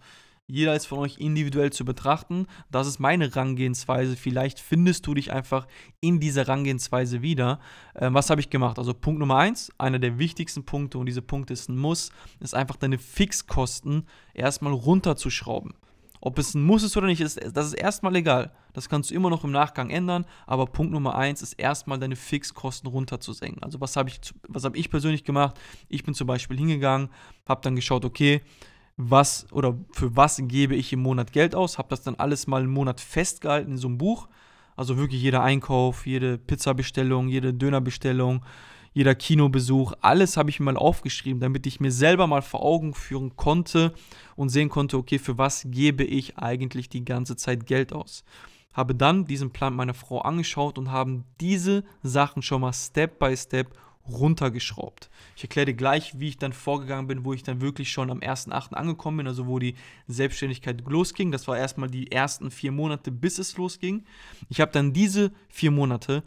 Jeder 0.49 0.77
ist 0.77 0.87
von 0.87 1.01
euch 1.01 1.19
individuell 1.19 1.73
zu 1.73 1.85
betrachten. 1.85 2.47
Das 2.71 2.87
ist 2.87 3.01
meine 3.01 3.35
Rangehensweise. 3.35 4.17
Vielleicht 4.17 4.61
findest 4.61 5.05
du 5.07 5.15
dich 5.15 5.33
einfach 5.33 5.67
in 6.01 6.21
dieser 6.21 6.47
Rangehensweise 6.47 7.21
wieder. 7.21 7.59
Ähm, 7.97 8.15
was 8.15 8.31
habe 8.31 8.41
ich 8.41 8.49
gemacht? 8.49 8.79
Also 8.79 8.95
Punkt 8.95 9.19
Nummer 9.19 9.39
eins, 9.39 9.73
einer 9.77 9.99
der 9.99 10.19
wichtigsten 10.21 10.65
Punkte 10.65 10.99
und 10.99 11.07
dieser 11.07 11.21
Punkt 11.21 11.51
ist 11.51 11.69
ein 11.69 11.77
Muss, 11.77 12.13
ist 12.39 12.55
einfach 12.55 12.77
deine 12.77 12.99
Fixkosten 12.99 14.07
erstmal 14.35 14.73
runterzuschrauben. 14.73 15.75
Ob 16.21 16.39
es 16.39 16.55
ein 16.55 16.63
Muss 16.63 16.85
ist 16.85 16.97
oder 16.97 17.09
nicht, 17.09 17.21
ist, 17.21 17.41
das 17.53 17.67
ist 17.67 17.75
erstmal 17.75 18.15
egal. 18.15 18.53
Das 18.73 18.89
kannst 18.89 19.11
du 19.11 19.15
immer 19.15 19.31
noch 19.31 19.43
im 19.43 19.51
Nachgang 19.51 19.91
ändern. 19.91 20.27
Aber 20.47 20.67
Punkt 20.67 20.93
Nummer 20.93 21.17
eins 21.17 21.43
ist 21.43 21.55
erstmal 21.55 21.99
deine 21.99 22.17
Fixkosten 22.17 22.89
runterzusenken. 22.89 23.63
Also 23.65 23.81
was 23.81 23.97
habe 23.97 24.11
ich, 24.11 24.21
hab 24.55 24.77
ich 24.77 24.91
persönlich 24.91 25.25
gemacht? 25.25 25.59
Ich 25.89 26.05
bin 26.05 26.15
zum 26.15 26.29
Beispiel 26.29 26.57
hingegangen, 26.57 27.09
habe 27.47 27.63
dann 27.63 27.75
geschaut, 27.75 28.05
okay, 28.05 28.43
was 28.97 29.47
oder 29.53 29.77
für 29.93 30.17
was 30.17 30.41
gebe 30.43 30.75
ich 30.75 30.93
im 30.93 31.01
Monat 31.01 31.33
Geld 31.33 31.55
aus, 31.55 31.79
habe 31.79 31.89
das 31.89 32.03
dann 32.03 32.15
alles 32.15 32.47
mal 32.47 32.63
einen 32.63 32.73
Monat 32.73 33.01
festgehalten 33.01 33.73
in 33.73 33.79
so 33.79 33.89
einem 33.89 33.99
Buch. 33.99 34.29
Also 34.75 34.97
wirklich 34.97 35.23
jeder 35.23 35.43
Einkauf, 35.43 36.07
jede 36.07 36.39
Pizzabestellung, 36.39 37.29
jede 37.29 37.55
Dönerbestellung, 37.55 38.45
jeder 38.93 39.15
Kinobesuch, 39.15 39.93
alles 40.01 40.37
habe 40.39 40.49
ich 40.49 40.59
mir 40.59 40.67
mal 40.67 40.77
aufgeschrieben, 40.79 41.41
damit 41.41 41.67
ich 41.67 41.81
mir 41.81 41.93
selber 41.93 42.27
mal 42.27 42.43
vor 42.43 42.63
Augen 42.63 42.95
führen 42.95 43.37
konnte 43.37 43.93
und 44.37 44.49
sehen 44.49 44.71
konnte, 44.71 44.97
okay, 44.97 45.19
für 45.19 45.37
was 45.37 45.67
gebe 45.71 46.03
ich 46.03 46.39
eigentlich 46.39 46.89
die 46.89 47.05
ganze 47.05 47.37
Zeit 47.37 47.67
Geld 47.67 47.93
aus. 47.93 48.25
Habe 48.73 48.95
dann 48.95 49.27
diesen 49.27 49.51
Plan 49.51 49.75
meiner 49.75 49.95
Frau 49.95 50.21
angeschaut 50.21 50.79
und 50.79 50.91
haben 50.91 51.25
diese 51.41 51.85
Sachen 52.03 52.43
schon 52.43 52.63
mal 52.63 52.73
Step 52.73 53.19
by 53.19 53.37
Step 53.37 53.69
runtergeschraubt. 54.09 55.11
Ich 55.37 55.43
erkläre 55.43 55.67
dir 55.67 55.75
gleich, 55.75 56.19
wie 56.19 56.29
ich 56.29 56.39
dann 56.39 56.53
vorgegangen 56.53 57.07
bin, 57.07 57.25
wo 57.25 57.33
ich 57.33 57.43
dann 57.43 57.61
wirklich 57.61 57.91
schon 57.91 58.11
am 58.11 58.21
1.8. 58.21 58.75
angekommen 58.75 59.19
bin, 59.19 59.27
also 59.27 59.47
wo 59.47 59.59
die 59.59 59.75
Selbstständigkeit 60.07 60.83
losging. 60.87 61.33
Das 61.33 61.49
war 61.49 61.59
erstmal 61.59 61.91
die 61.91 62.11
ersten 62.11 62.51
vier 62.51 62.73
Monate, 62.73 63.11
bis 63.11 63.39
es 63.39 63.57
losging. 63.57 64.05
Ich 64.49 64.61
habe 64.61 64.73
dann 64.73 64.93
diese 64.93 65.33
vier 65.49 65.71
Monate 65.71 66.23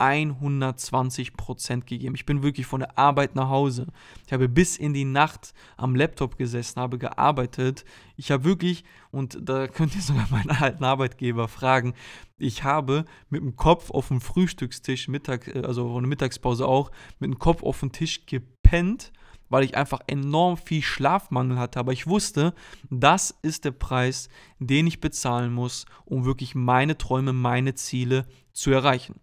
120 0.00 1.34
Prozent 1.34 1.86
gegeben. 1.86 2.14
Ich 2.14 2.24
bin 2.24 2.42
wirklich 2.42 2.66
von 2.66 2.80
der 2.80 2.98
Arbeit 2.98 3.34
nach 3.34 3.50
Hause. 3.50 3.86
Ich 4.26 4.32
habe 4.32 4.48
bis 4.48 4.78
in 4.78 4.94
die 4.94 5.04
Nacht 5.04 5.52
am 5.76 5.94
Laptop 5.94 6.38
gesessen, 6.38 6.80
habe 6.80 6.98
gearbeitet. 6.98 7.84
Ich 8.16 8.30
habe 8.30 8.44
wirklich, 8.44 8.84
und 9.10 9.38
da 9.42 9.68
könnt 9.68 9.94
ihr 9.94 10.00
sogar 10.00 10.26
meinen 10.30 10.50
alten 10.50 10.84
Arbeitgeber 10.84 11.48
fragen, 11.48 11.94
ich 12.38 12.64
habe 12.64 13.04
mit 13.28 13.42
dem 13.42 13.56
Kopf 13.56 13.90
auf 13.90 14.08
dem 14.08 14.22
Frühstückstisch, 14.22 15.08
Mittag, 15.08 15.48
äh, 15.48 15.62
also 15.66 15.94
eine 15.96 16.06
Mittagspause 16.06 16.66
auch, 16.66 16.90
mit 17.18 17.30
dem 17.30 17.38
Kopf 17.38 17.62
auf 17.62 17.80
dem 17.80 17.92
Tisch 17.92 18.24
gepennt, 18.24 19.12
weil 19.50 19.64
ich 19.64 19.76
einfach 19.76 20.00
enorm 20.06 20.56
viel 20.56 20.80
Schlafmangel 20.80 21.58
hatte. 21.58 21.78
Aber 21.78 21.92
ich 21.92 22.06
wusste, 22.06 22.54
das 22.88 23.36
ist 23.42 23.66
der 23.66 23.72
Preis, 23.72 24.30
den 24.58 24.86
ich 24.86 25.00
bezahlen 25.00 25.52
muss, 25.52 25.84
um 26.06 26.24
wirklich 26.24 26.54
meine 26.54 26.96
Träume, 26.96 27.34
meine 27.34 27.74
Ziele 27.74 28.26
zu 28.52 28.70
erreichen. 28.70 29.20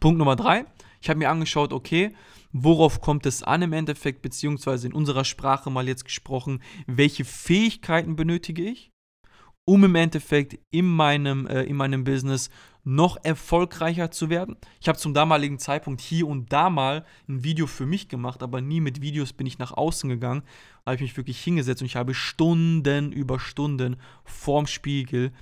Punkt 0.00 0.18
Nummer 0.18 0.36
drei, 0.36 0.66
ich 1.00 1.08
habe 1.08 1.18
mir 1.18 1.30
angeschaut, 1.30 1.72
okay, 1.72 2.14
worauf 2.52 3.00
kommt 3.00 3.26
es 3.26 3.42
an 3.42 3.62
im 3.62 3.72
Endeffekt, 3.72 4.22
beziehungsweise 4.22 4.86
in 4.86 4.92
unserer 4.92 5.24
Sprache 5.24 5.70
mal 5.70 5.88
jetzt 5.88 6.04
gesprochen, 6.04 6.62
welche 6.86 7.24
Fähigkeiten 7.24 8.14
benötige 8.14 8.62
ich, 8.62 8.90
um 9.64 9.84
im 9.84 9.94
Endeffekt 9.94 10.58
in 10.70 10.86
meinem, 10.86 11.46
äh, 11.46 11.62
in 11.62 11.76
meinem 11.76 12.04
Business 12.04 12.50
noch 12.84 13.16
erfolgreicher 13.22 14.10
zu 14.10 14.28
werden. 14.28 14.56
Ich 14.80 14.88
habe 14.88 14.98
zum 14.98 15.14
damaligen 15.14 15.58
Zeitpunkt 15.58 16.00
hier 16.00 16.26
und 16.26 16.52
da 16.52 16.68
mal 16.68 17.04
ein 17.28 17.44
Video 17.44 17.68
für 17.68 17.86
mich 17.86 18.08
gemacht, 18.08 18.42
aber 18.42 18.60
nie 18.60 18.80
mit 18.80 19.00
Videos 19.00 19.32
bin 19.32 19.46
ich 19.46 19.58
nach 19.58 19.72
außen 19.72 20.10
gegangen. 20.10 20.42
Da 20.84 20.90
habe 20.90 20.96
ich 20.96 21.02
mich 21.02 21.16
wirklich 21.16 21.40
hingesetzt 21.40 21.80
und 21.80 21.86
ich 21.86 21.96
habe 21.96 22.12
Stunden 22.12 23.12
über 23.12 23.38
Stunden 23.38 23.96
vorm 24.24 24.66
Spiegel 24.66 25.32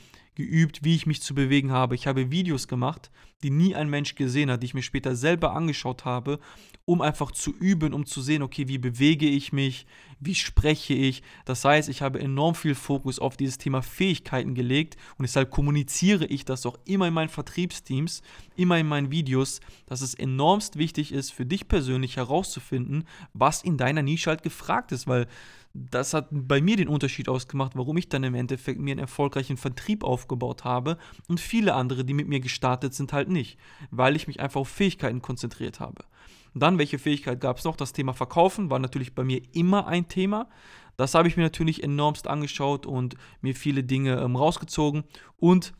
geübt, 0.41 0.85
wie 0.85 0.95
ich 0.95 1.07
mich 1.07 1.21
zu 1.23 1.35
bewegen 1.35 1.71
habe. 1.71 1.95
Ich 1.95 2.07
habe 2.07 2.31
Videos 2.31 2.67
gemacht, 2.67 3.11
die 3.43 3.51
nie 3.51 3.75
ein 3.75 3.91
Mensch 3.91 4.15
gesehen 4.15 4.51
hat, 4.51 4.63
die 4.63 4.67
ich 4.67 4.75
mir 4.75 4.83
später 4.83 5.15
selber 5.17 5.55
angeschaut 5.55 6.05
habe, 6.05 6.39
um 6.85 7.03
einfach 7.03 7.31
zu 7.31 7.55
üben, 7.55 7.93
um 7.93 8.07
zu 8.07 8.21
sehen, 8.21 8.43
okay, 8.43 8.69
wie 8.69 8.79
bewege 8.79 9.27
ich 9.27 9.53
mich, 9.53 9.87
wie 10.19 10.35
spreche 10.35 10.95
ich. 10.95 11.23
Das 11.45 11.65
heißt, 11.65 11.89
ich 11.89 12.03
habe 12.03 12.21
enorm 12.21 12.55
viel 12.55 12.75
Fokus 12.75 13.19
auf 13.19 13.37
dieses 13.37 13.59
Thema 13.59 13.83
Fähigkeiten 13.83 14.55
gelegt 14.55 14.97
und 15.17 15.23
deshalb 15.23 15.51
kommuniziere 15.51 16.27
ich 16.27 16.45
das 16.45 16.67
auch 16.67 16.79
immer 16.85 17.09
in 17.09 17.15
meinen 17.15 17.29
Vertriebsteams, 17.29 18.23
immer 18.57 18.79
in 18.79 18.89
meinen 18.89 19.11
Videos, 19.11 19.61
dass 19.87 20.01
es 20.03 20.15
enormst 20.15 20.77
wichtig 20.77 21.13
ist, 21.13 21.33
für 21.33 21.47
dich 21.47 21.69
persönlich 21.69 22.17
herauszufinden, 22.17 23.05
was 23.33 23.63
in 23.63 23.77
deiner 23.77 24.03
Nische 24.03 24.31
halt 24.31 24.43
gefragt 24.43 24.93
ist, 24.93 25.07
weil 25.07 25.27
das 25.73 26.15
hat 26.15 26.29
bei 26.31 26.61
mir 26.61 26.77
den 26.77 26.89
Unterschied 26.89 27.29
ausgemacht, 27.29 27.73
warum 27.77 27.97
ich 27.97 28.09
dann 28.09 28.25
im 28.25 28.35
Endeffekt 28.35 28.81
mir 28.81 28.93
einen 28.93 29.01
erfolgreichen 29.01 29.57
Vertrieb 29.57 30.03
aufgebaut 30.03 30.65
habe 30.65 30.99
und 31.29 31.39
viele 31.39 31.75
andere, 31.75 32.05
die 32.05 32.15
mit 32.15 32.29
mir 32.29 32.41
gestartet 32.41 32.95
sind, 32.95 33.13
halt 33.13 33.29
nicht, 33.29 33.59
weil 33.91 34.17
ich 34.17 34.27
mich 34.27 34.41
einfach 34.41 34.61
auf 34.61 34.69
Fähigkeiten 34.69 35.23
konzentriert 35.23 35.79
habe. 35.79 36.05
Dann, 36.55 36.79
welche 36.79 36.99
Fähigkeit 36.99 37.41
gab 37.41 37.59
es 37.59 37.65
noch? 37.65 37.77
Das 37.77 37.93
Thema 37.93 38.13
Verkaufen 38.13 38.71
war 38.71 38.81
natürlich 38.81 39.15
bei 39.15 39.23
mir 39.23 39.41
immer 39.53 39.87
ein 39.87 40.09
Thema. 40.09 40.49
Das 40.97 41.15
habe 41.15 41.29
ich 41.29 41.37
mir 41.37 41.45
natürlich 41.45 41.85
enormst 41.85 42.27
angeschaut 42.27 42.87
und 42.87 43.15
mir 43.41 43.55
viele 43.55 43.85
Dinge 43.85 44.21
ähm, 44.21 44.35
rausgezogen 44.35 45.05
und 45.37 45.73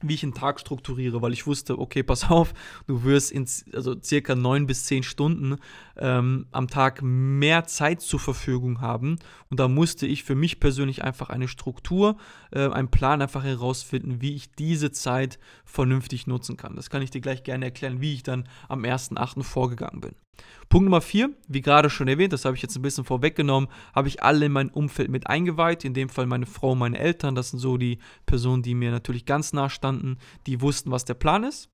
wie 0.00 0.14
ich 0.14 0.22
einen 0.22 0.34
Tag 0.34 0.60
strukturiere, 0.60 1.22
weil 1.22 1.32
ich 1.32 1.46
wusste, 1.46 1.78
okay, 1.78 2.02
pass 2.02 2.24
auf, 2.30 2.54
du 2.86 3.04
wirst 3.04 3.30
in 3.30 3.46
also 3.72 3.94
circa 4.00 4.34
neun 4.34 4.66
bis 4.66 4.84
zehn 4.84 5.02
Stunden 5.02 5.56
ähm, 5.96 6.46
am 6.50 6.68
Tag 6.68 7.00
mehr 7.02 7.64
Zeit 7.64 8.00
zur 8.00 8.20
Verfügung 8.20 8.80
haben. 8.80 9.18
Und 9.50 9.60
da 9.60 9.68
musste 9.68 10.06
ich 10.06 10.24
für 10.24 10.34
mich 10.34 10.60
persönlich 10.60 11.04
einfach 11.04 11.30
eine 11.30 11.48
Struktur, 11.48 12.16
äh, 12.50 12.68
einen 12.68 12.88
Plan 12.88 13.22
einfach 13.22 13.44
herausfinden, 13.44 14.20
wie 14.20 14.34
ich 14.34 14.52
diese 14.52 14.92
Zeit 14.92 15.38
vernünftig 15.64 16.26
nutzen 16.26 16.56
kann. 16.56 16.76
Das 16.76 16.90
kann 16.90 17.02
ich 17.02 17.10
dir 17.10 17.20
gleich 17.20 17.42
gerne 17.42 17.66
erklären, 17.66 18.00
wie 18.00 18.14
ich 18.14 18.22
dann 18.22 18.48
am 18.68 18.82
1.8. 18.82 19.42
vorgegangen 19.42 20.00
bin. 20.00 20.14
Punkt 20.68 20.84
Nummer 20.84 21.02
vier, 21.02 21.30
wie 21.48 21.60
gerade 21.60 21.90
schon 21.90 22.08
erwähnt, 22.08 22.32
das 22.32 22.46
habe 22.46 22.56
ich 22.56 22.62
jetzt 22.62 22.76
ein 22.76 22.82
bisschen 22.82 23.04
vorweggenommen, 23.04 23.68
habe 23.94 24.08
ich 24.08 24.22
alle 24.22 24.46
in 24.46 24.52
mein 24.52 24.70
Umfeld 24.70 25.10
mit 25.10 25.26
eingeweiht. 25.26 25.84
In 25.84 25.92
dem 25.92 26.08
Fall 26.08 26.26
meine 26.26 26.46
Frau, 26.46 26.74
meine 26.74 26.98
Eltern, 26.98 27.34
das 27.34 27.50
sind 27.50 27.58
so 27.58 27.76
die 27.76 27.98
Personen, 28.24 28.62
die 28.62 28.74
mir 28.74 28.90
natürlich 28.90 29.26
ganz 29.26 29.52
nah 29.52 29.68
standen, 29.68 30.16
die 30.46 30.62
wussten, 30.62 30.90
was 30.90 31.04
der 31.04 31.14
Plan 31.14 31.44
ist. 31.44 31.68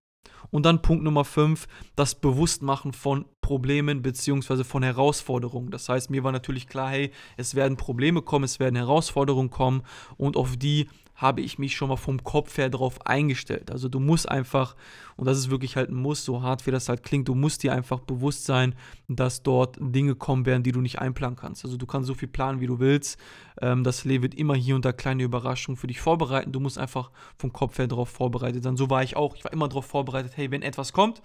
Und 0.50 0.66
dann 0.66 0.82
Punkt 0.82 1.04
Nummer 1.04 1.24
5, 1.24 1.66
das 1.94 2.14
Bewusstmachen 2.14 2.92
von 2.92 3.26
Problemen 3.40 4.02
bzw. 4.02 4.64
von 4.64 4.82
Herausforderungen. 4.82 5.70
Das 5.70 5.88
heißt, 5.88 6.10
mir 6.10 6.24
war 6.24 6.32
natürlich 6.32 6.66
klar, 6.66 6.90
hey, 6.90 7.12
es 7.36 7.54
werden 7.54 7.76
Probleme 7.76 8.22
kommen, 8.22 8.44
es 8.44 8.58
werden 8.58 8.76
Herausforderungen 8.76 9.50
kommen 9.50 9.82
und 10.16 10.36
auf 10.36 10.56
die 10.56 10.88
habe 11.18 11.40
ich 11.40 11.58
mich 11.58 11.76
schon 11.76 11.88
mal 11.88 11.96
vom 11.96 12.22
Kopf 12.22 12.56
her 12.58 12.70
darauf 12.70 13.04
eingestellt. 13.04 13.72
Also 13.72 13.88
du 13.88 13.98
musst 13.98 14.28
einfach, 14.28 14.76
und 15.16 15.26
das 15.26 15.36
ist 15.36 15.50
wirklich 15.50 15.74
halt 15.74 15.90
ein 15.90 15.96
Muss, 15.96 16.24
so 16.24 16.42
hart 16.42 16.64
wie 16.64 16.70
das 16.70 16.88
halt 16.88 17.02
klingt, 17.02 17.26
du 17.26 17.34
musst 17.34 17.64
dir 17.64 17.72
einfach 17.72 17.98
bewusst 17.98 18.44
sein, 18.44 18.76
dass 19.08 19.42
dort 19.42 19.76
Dinge 19.80 20.14
kommen 20.14 20.46
werden, 20.46 20.62
die 20.62 20.70
du 20.70 20.80
nicht 20.80 21.00
einplanen 21.00 21.36
kannst. 21.36 21.64
Also 21.64 21.76
du 21.76 21.86
kannst 21.86 22.06
so 22.06 22.14
viel 22.14 22.28
planen, 22.28 22.60
wie 22.60 22.68
du 22.68 22.78
willst. 22.78 23.18
Ähm, 23.60 23.82
das 23.82 24.04
Leben 24.04 24.22
wird 24.22 24.36
immer 24.36 24.54
hier 24.54 24.76
und 24.76 24.84
da 24.84 24.92
kleine 24.92 25.24
Überraschungen 25.24 25.76
für 25.76 25.88
dich 25.88 26.00
vorbereiten. 26.00 26.52
Du 26.52 26.60
musst 26.60 26.78
einfach 26.78 27.10
vom 27.36 27.52
Kopf 27.52 27.78
her 27.78 27.88
darauf 27.88 28.10
vorbereitet 28.10 28.62
sein. 28.62 28.76
So 28.76 28.88
war 28.88 29.02
ich 29.02 29.16
auch. 29.16 29.34
Ich 29.34 29.42
war 29.42 29.52
immer 29.52 29.68
darauf 29.68 29.86
vorbereitet, 29.86 30.36
hey, 30.36 30.52
wenn 30.52 30.62
etwas 30.62 30.92
kommt, 30.92 31.20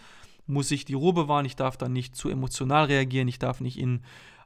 muss 0.48 0.72
ich 0.72 0.86
die 0.86 0.96
Ruhe 0.96 1.14
bewahren, 1.14 1.46
ich 1.46 1.56
darf 1.56 1.78
dann 1.78 1.94
nicht 1.94 2.16
zu 2.16 2.30
emotional 2.30 2.86
reagieren, 2.86 3.28
ich 3.28 3.40
darf 3.40 3.62
nicht 3.62 3.78
in 3.78 4.02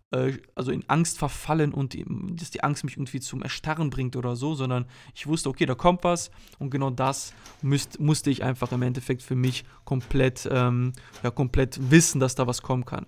also 0.10 0.72
in 0.72 0.88
Angst 0.88 1.18
verfallen 1.18 1.74
und 1.74 1.98
dass 2.40 2.50
die 2.50 2.64
Angst 2.64 2.86
mich 2.86 2.96
irgendwie 2.96 3.20
zum 3.20 3.44
Erstarren 3.44 3.90
bringt 3.90 4.16
oder 4.16 4.36
so, 4.36 4.56
sondern 4.56 4.86
ich 5.14 5.28
wusste, 5.28 5.50
okay, 5.50 5.66
da 5.66 5.76
kommt 5.76 6.04
was 6.04 6.32
und 6.60 6.70
genau 6.70 6.90
das 6.90 7.34
müsst, 7.62 8.00
musste 8.00 8.30
ich 8.30 8.44
einfach 8.44 8.72
im 8.72 8.82
Endeffekt 8.84 9.22
für 9.22 9.36
mich 9.36 9.66
komplett, 9.84 10.48
ähm, 10.50 10.94
ja, 11.24 11.32
komplett 11.32 11.92
wissen, 11.92 12.20
dass 12.20 12.36
da 12.36 12.48
was 12.48 12.62
kommen 12.62 12.86
kann. 12.86 13.06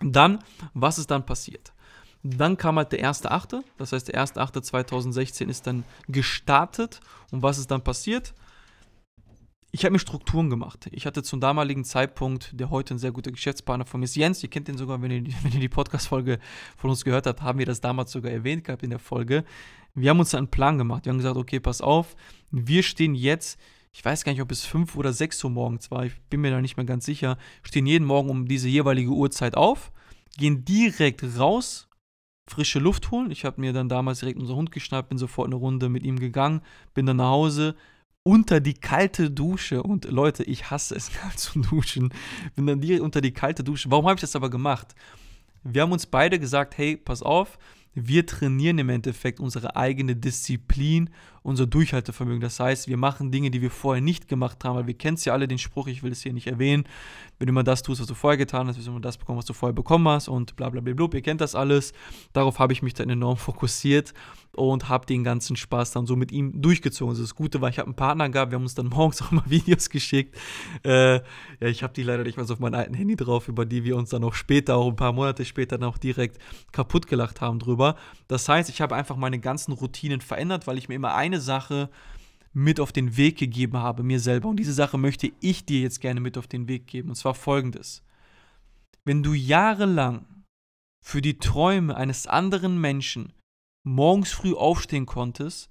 Dann, 0.00 0.38
was 0.72 0.98
ist 0.98 1.10
dann 1.10 1.26
passiert? 1.26 1.72
Dann 2.22 2.56
kam 2.56 2.76
halt 2.76 2.92
der 2.92 3.00
1.8., 3.00 3.62
das 3.76 3.92
heißt 3.92 4.08
der 4.08 4.24
1.8.2016 4.24 5.48
ist 5.48 5.66
dann 5.66 5.84
gestartet 6.08 7.00
und 7.30 7.42
was 7.42 7.58
ist 7.58 7.70
dann 7.70 7.82
passiert? 7.82 8.34
Ich 9.70 9.84
habe 9.84 9.92
mir 9.92 9.98
Strukturen 9.98 10.48
gemacht. 10.48 10.88
Ich 10.92 11.04
hatte 11.04 11.22
zum 11.22 11.40
damaligen 11.40 11.84
Zeitpunkt, 11.84 12.58
der 12.58 12.70
heute 12.70 12.94
ein 12.94 12.98
sehr 12.98 13.12
guter 13.12 13.30
Geschäftspartner 13.30 13.84
von 13.84 14.00
mir 14.00 14.04
ist, 14.04 14.16
Jens, 14.16 14.42
ihr 14.42 14.48
kennt 14.48 14.68
den 14.68 14.78
sogar, 14.78 15.02
wenn 15.02 15.10
ihr, 15.10 15.22
wenn 15.42 15.52
ihr 15.52 15.60
die 15.60 15.68
Podcast-Folge 15.68 16.38
von 16.76 16.90
uns 16.90 17.04
gehört 17.04 17.26
habt, 17.26 17.42
haben 17.42 17.58
wir 17.58 17.66
das 17.66 17.80
damals 17.80 18.12
sogar 18.12 18.32
erwähnt 18.32 18.64
gehabt 18.64 18.82
in 18.82 18.90
der 18.90 18.98
Folge. 18.98 19.44
Wir 19.94 20.10
haben 20.10 20.20
uns 20.20 20.34
einen 20.34 20.48
Plan 20.48 20.78
gemacht. 20.78 21.04
Wir 21.04 21.10
haben 21.10 21.18
gesagt, 21.18 21.36
okay, 21.36 21.60
pass 21.60 21.80
auf, 21.80 22.16
wir 22.50 22.82
stehen 22.82 23.14
jetzt, 23.14 23.60
ich 23.92 24.04
weiß 24.04 24.24
gar 24.24 24.32
nicht, 24.32 24.42
ob 24.42 24.50
es 24.50 24.64
5 24.64 24.96
oder 24.96 25.12
6 25.12 25.44
Uhr 25.44 25.50
morgens 25.50 25.90
war, 25.90 26.06
ich 26.06 26.18
bin 26.30 26.40
mir 26.40 26.50
da 26.50 26.60
nicht 26.60 26.76
mehr 26.76 26.86
ganz 26.86 27.04
sicher, 27.04 27.36
stehen 27.62 27.86
jeden 27.86 28.06
Morgen 28.06 28.30
um 28.30 28.46
diese 28.46 28.68
jeweilige 28.68 29.10
Uhrzeit 29.10 29.56
auf, 29.56 29.92
gehen 30.38 30.64
direkt 30.64 31.24
raus, 31.38 31.88
frische 32.46 32.78
Luft 32.78 33.10
holen. 33.10 33.30
Ich 33.30 33.44
habe 33.44 33.60
mir 33.60 33.72
dann 33.72 33.88
damals 33.88 34.20
direkt 34.20 34.38
unser 34.38 34.56
Hund 34.56 34.72
geschnappt, 34.72 35.10
bin 35.10 35.18
sofort 35.18 35.48
eine 35.48 35.56
Runde 35.56 35.88
mit 35.88 36.04
ihm 36.04 36.18
gegangen, 36.18 36.62
bin 36.94 37.04
dann 37.04 37.18
nach 37.18 37.30
Hause, 37.30 37.74
unter 38.28 38.60
die 38.60 38.74
kalte 38.74 39.30
Dusche. 39.30 39.82
Und 39.82 40.04
Leute, 40.04 40.44
ich 40.44 40.70
hasse 40.70 40.94
es, 40.94 41.10
kalt 41.18 41.38
zu 41.38 41.60
duschen. 41.60 42.12
Bin 42.54 42.66
dann 42.66 42.80
direkt 42.80 43.00
unter 43.00 43.22
die 43.22 43.32
kalte 43.32 43.64
Dusche. 43.64 43.90
Warum 43.90 44.04
habe 44.04 44.16
ich 44.16 44.20
das 44.20 44.36
aber 44.36 44.50
gemacht? 44.50 44.94
Wir 45.64 45.80
haben 45.80 45.92
uns 45.92 46.04
beide 46.04 46.38
gesagt, 46.38 46.76
hey, 46.76 46.98
pass 46.98 47.22
auf, 47.22 47.58
wir 47.94 48.26
trainieren 48.26 48.78
im 48.78 48.90
Endeffekt 48.90 49.40
unsere 49.40 49.76
eigene 49.76 50.14
Disziplin, 50.14 51.08
unser 51.48 51.66
Durchhaltevermögen. 51.66 52.40
Das 52.40 52.60
heißt, 52.60 52.88
wir 52.88 52.96
machen 52.96 53.32
Dinge, 53.32 53.50
die 53.50 53.62
wir 53.62 53.70
vorher 53.70 54.02
nicht 54.02 54.28
gemacht 54.28 54.64
haben, 54.64 54.76
weil 54.76 54.86
wir 54.86 54.94
kennen 54.94 55.16
es 55.16 55.24
ja 55.24 55.32
alle 55.32 55.48
den 55.48 55.58
Spruch, 55.58 55.88
ich 55.88 56.02
will 56.02 56.12
es 56.12 56.22
hier 56.22 56.32
nicht 56.32 56.46
erwähnen, 56.46 56.84
wenn 57.38 57.46
du 57.46 57.52
immer 57.52 57.64
das 57.64 57.82
tust, 57.82 58.00
was 58.00 58.06
du 58.06 58.14
vorher 58.14 58.36
getan 58.36 58.66
hast, 58.66 58.76
wirst 58.76 58.86
du 58.86 58.90
immer 58.90 59.00
das 59.00 59.16
bekommen, 59.16 59.38
was 59.38 59.44
du 59.44 59.52
vorher 59.52 59.74
bekommen 59.74 60.08
hast 60.08 60.28
und 60.28 60.56
bla 60.56 60.68
bla 60.68 60.80
bla 60.80 60.92
bla. 60.92 61.08
Ihr 61.12 61.22
kennt 61.22 61.40
das 61.40 61.54
alles. 61.54 61.92
Darauf 62.32 62.58
habe 62.58 62.72
ich 62.72 62.82
mich 62.82 62.94
dann 62.94 63.08
enorm 63.08 63.36
fokussiert 63.36 64.12
und 64.58 64.88
habe 64.88 65.06
den 65.06 65.24
ganzen 65.24 65.56
Spaß 65.56 65.92
dann 65.92 66.06
so 66.06 66.16
mit 66.16 66.32
ihm 66.32 66.60
durchgezogen. 66.60 67.10
Also 67.10 67.22
das 67.22 67.34
Gute 67.34 67.60
war, 67.60 67.68
ich 67.68 67.78
habe 67.78 67.86
einen 67.86 67.96
Partner 67.96 68.28
gehabt, 68.28 68.50
wir 68.50 68.56
haben 68.56 68.64
uns 68.64 68.74
dann 68.74 68.86
morgens 68.88 69.22
auch 69.22 69.30
mal 69.30 69.44
Videos 69.46 69.88
geschickt. 69.88 70.36
Äh, 70.84 71.14
ja, 71.14 71.22
ich 71.60 71.82
habe 71.82 71.92
die 71.94 72.02
leider 72.02 72.24
nicht 72.24 72.36
mehr 72.36 72.44
so 72.44 72.54
auf 72.54 72.60
meinem 72.60 72.74
alten 72.74 72.94
Handy 72.94 73.16
drauf, 73.16 73.48
über 73.48 73.64
die 73.64 73.84
wir 73.84 73.96
uns 73.96 74.10
dann 74.10 74.24
auch 74.24 74.34
später, 74.34 74.76
auch 74.76 74.88
ein 74.88 74.96
paar 74.96 75.12
Monate 75.12 75.44
später, 75.44 75.78
dann 75.78 75.88
auch 75.88 75.98
direkt 75.98 76.38
kaputt 76.72 77.06
gelacht 77.06 77.40
haben 77.40 77.58
drüber. 77.58 77.96
Das 78.26 78.48
heißt, 78.48 78.68
ich 78.68 78.80
habe 78.80 78.96
einfach 78.96 79.16
meine 79.16 79.38
ganzen 79.38 79.72
Routinen 79.72 80.20
verändert, 80.20 80.66
weil 80.66 80.78
ich 80.78 80.88
mir 80.88 80.96
immer 80.96 81.14
eine 81.14 81.37
Sache 81.40 81.90
mit 82.52 82.80
auf 82.80 82.92
den 82.92 83.16
Weg 83.16 83.38
gegeben 83.38 83.78
habe, 83.78 84.02
mir 84.02 84.20
selber. 84.20 84.48
Und 84.48 84.56
diese 84.56 84.72
Sache 84.72 84.98
möchte 84.98 85.30
ich 85.40 85.64
dir 85.64 85.80
jetzt 85.80 86.00
gerne 86.00 86.20
mit 86.20 86.38
auf 86.38 86.46
den 86.46 86.68
Weg 86.68 86.86
geben. 86.86 87.10
Und 87.10 87.14
zwar 87.14 87.34
folgendes. 87.34 88.02
Wenn 89.04 89.22
du 89.22 89.32
jahrelang 89.32 90.26
für 91.04 91.22
die 91.22 91.38
Träume 91.38 91.96
eines 91.96 92.26
anderen 92.26 92.80
Menschen 92.80 93.32
morgens 93.86 94.32
früh 94.32 94.54
aufstehen 94.54 95.06
konntest 95.06 95.70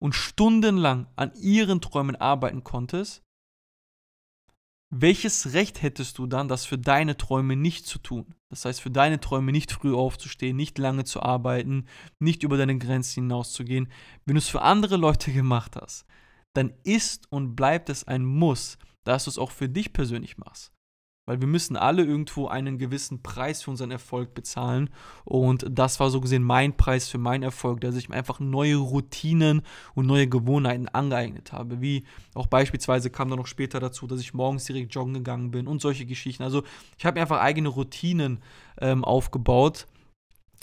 und 0.00 0.14
stundenlang 0.14 1.06
an 1.16 1.32
ihren 1.34 1.80
Träumen 1.80 2.16
arbeiten 2.16 2.62
konntest, 2.62 3.22
welches 4.90 5.52
Recht 5.52 5.82
hättest 5.82 6.18
du 6.18 6.26
dann, 6.26 6.48
das 6.48 6.64
für 6.64 6.78
deine 6.78 7.16
Träume 7.16 7.56
nicht 7.56 7.86
zu 7.86 7.98
tun? 7.98 8.34
Das 8.48 8.64
heißt, 8.64 8.80
für 8.80 8.90
deine 8.90 9.20
Träume 9.20 9.52
nicht 9.52 9.70
früh 9.70 9.94
aufzustehen, 9.94 10.56
nicht 10.56 10.78
lange 10.78 11.04
zu 11.04 11.22
arbeiten, 11.22 11.86
nicht 12.18 12.42
über 12.42 12.56
deine 12.56 12.78
Grenzen 12.78 13.24
hinauszugehen. 13.24 13.92
Wenn 14.24 14.36
du 14.36 14.38
es 14.38 14.48
für 14.48 14.62
andere 14.62 14.96
Leute 14.96 15.32
gemacht 15.32 15.76
hast, 15.76 16.06
dann 16.54 16.72
ist 16.84 17.30
und 17.30 17.54
bleibt 17.54 17.90
es 17.90 18.04
ein 18.04 18.24
Muss, 18.24 18.78
dass 19.04 19.24
du 19.24 19.30
es 19.30 19.38
auch 19.38 19.50
für 19.50 19.68
dich 19.68 19.92
persönlich 19.92 20.38
machst. 20.38 20.72
Weil 21.28 21.42
wir 21.42 21.46
müssen 21.46 21.76
alle 21.76 22.04
irgendwo 22.04 22.48
einen 22.48 22.78
gewissen 22.78 23.20
Preis 23.22 23.62
für 23.62 23.70
unseren 23.70 23.90
Erfolg 23.90 24.32
bezahlen. 24.32 24.88
Und 25.26 25.66
das 25.68 26.00
war 26.00 26.08
so 26.08 26.22
gesehen 26.22 26.42
mein 26.42 26.74
Preis 26.74 27.06
für 27.06 27.18
meinen 27.18 27.42
Erfolg, 27.42 27.82
dass 27.82 27.96
ich 27.96 28.08
mir 28.08 28.16
einfach 28.16 28.40
neue 28.40 28.76
Routinen 28.76 29.60
und 29.94 30.06
neue 30.06 30.26
Gewohnheiten 30.26 30.88
angeeignet 30.88 31.52
habe. 31.52 31.82
Wie 31.82 32.04
auch 32.32 32.46
beispielsweise 32.46 33.10
kam 33.10 33.28
dann 33.28 33.38
noch 33.38 33.46
später 33.46 33.78
dazu, 33.78 34.06
dass 34.06 34.20
ich 34.20 34.32
morgens 34.32 34.64
direkt 34.64 34.94
joggen 34.94 35.12
gegangen 35.12 35.50
bin 35.50 35.66
und 35.66 35.82
solche 35.82 36.06
Geschichten. 36.06 36.42
Also 36.42 36.62
ich 36.96 37.04
habe 37.04 37.16
mir 37.16 37.20
einfach 37.20 37.40
eigene 37.40 37.68
Routinen 37.68 38.38
ähm, 38.80 39.04
aufgebaut 39.04 39.86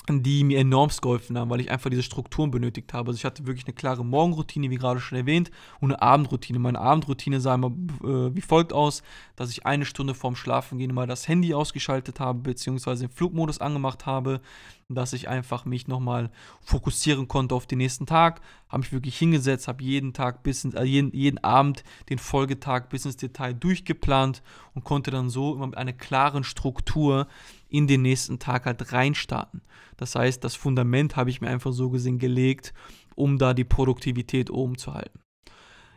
die 0.09 0.43
mir 0.43 0.59
enormst 0.59 1.01
geholfen 1.01 1.37
haben, 1.37 1.49
weil 1.49 1.61
ich 1.61 1.71
einfach 1.71 1.89
diese 1.89 2.03
Strukturen 2.03 2.51
benötigt 2.51 2.93
habe. 2.93 3.09
Also 3.09 3.17
ich 3.17 3.25
hatte 3.25 3.47
wirklich 3.47 3.65
eine 3.65 3.73
klare 3.73 4.05
Morgenroutine, 4.05 4.69
wie 4.69 4.75
gerade 4.75 4.99
schon 4.99 5.17
erwähnt, 5.17 5.49
und 5.79 5.91
eine 5.91 6.01
Abendroutine. 6.01 6.59
Meine 6.59 6.79
Abendroutine 6.79 7.41
sah 7.41 7.55
immer 7.55 7.71
äh, 8.03 8.35
wie 8.35 8.41
folgt 8.41 8.71
aus, 8.71 9.01
dass 9.35 9.49
ich 9.49 9.65
eine 9.65 9.85
Stunde 9.85 10.13
vorm 10.13 10.35
Schlafengehen 10.35 10.93
mal 10.93 11.07
das 11.07 11.27
Handy 11.27 11.53
ausgeschaltet 11.53 12.19
habe, 12.19 12.39
beziehungsweise 12.39 13.07
den 13.07 13.15
Flugmodus 13.15 13.59
angemacht 13.59 14.05
habe, 14.05 14.41
dass 14.89 15.13
ich 15.13 15.27
einfach 15.27 15.65
mich 15.65 15.87
nochmal 15.87 16.29
fokussieren 16.61 17.27
konnte 17.27 17.55
auf 17.55 17.65
den 17.65 17.79
nächsten 17.79 18.05
Tag. 18.05 18.41
Habe 18.69 18.81
mich 18.81 18.91
wirklich 18.91 19.17
hingesetzt, 19.17 19.67
habe 19.67 19.83
jeden 19.83 20.13
Tag 20.13 20.43
bis 20.43 20.63
in, 20.63 20.73
äh, 20.75 20.83
jeden, 20.83 21.11
jeden 21.13 21.43
Abend 21.43 21.83
den 22.09 22.19
Folgetag 22.19 22.89
bis 22.89 23.05
ins 23.05 23.17
Detail 23.17 23.53
durchgeplant 23.53 24.43
und 24.75 24.83
konnte 24.83 25.09
dann 25.09 25.31
so 25.31 25.55
immer 25.55 25.65
mit 25.65 25.77
einer 25.77 25.93
klaren 25.93 26.43
Struktur 26.43 27.27
in 27.75 27.87
den 27.87 28.01
nächsten 28.01 28.39
Tag 28.39 28.65
halt 28.65 28.93
reinstarten. 28.93 29.61
Das 29.97 30.15
heißt, 30.15 30.43
das 30.43 30.55
Fundament 30.55 31.15
habe 31.15 31.29
ich 31.29 31.41
mir 31.41 31.49
einfach 31.49 31.73
so 31.73 31.89
gesehen 31.89 32.19
gelegt, 32.19 32.73
um 33.15 33.37
da 33.37 33.53
die 33.53 33.63
Produktivität 33.63 34.49
oben 34.49 34.77
zu 34.77 34.93
halten. 34.93 35.19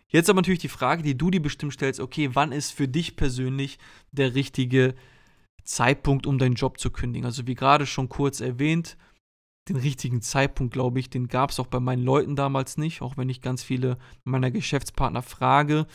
Jetzt 0.09 0.29
aber 0.29 0.39
natürlich 0.39 0.61
die 0.61 0.69
Frage, 0.69 1.03
die 1.03 1.17
du 1.17 1.31
dir 1.31 1.43
bestimmt 1.43 1.75
stellst, 1.75 2.01
okay, 2.01 2.31
wann 2.33 2.51
ist 2.51 2.73
für 2.73 2.89
dich 2.89 3.15
persönlich 3.17 3.79
der 4.11 4.35
richtige 4.35 4.95
Zeitpunkt, 5.63 6.27
um 6.27 6.39
deinen 6.39 6.55
Job 6.55 6.81
zu 6.81 6.91
kündigen? 6.91 7.27
Also 7.27 7.47
wie 7.47 7.55
gerade 7.55 7.87
schon 7.87 8.09
kurz 8.09 8.41
erwähnt, 8.41 8.97
den 9.69 9.77
richtigen 9.77 10.23
Zeitpunkt, 10.23 10.73
glaube 10.73 10.99
ich, 10.99 11.11
den 11.11 11.29
gab 11.29 11.51
es 11.51 11.61
auch 11.61 11.67
bei 11.67 11.79
meinen 11.79 12.03
Leuten 12.03 12.37
damals 12.37 12.79
nicht, 12.79 13.03
auch 13.03 13.17
wenn 13.17 13.29
ich 13.29 13.43
ganz 13.43 13.63
viele 13.63 13.99
meiner 14.25 14.51
Geschäftspartner 14.51 15.23
frage, 15.23 15.87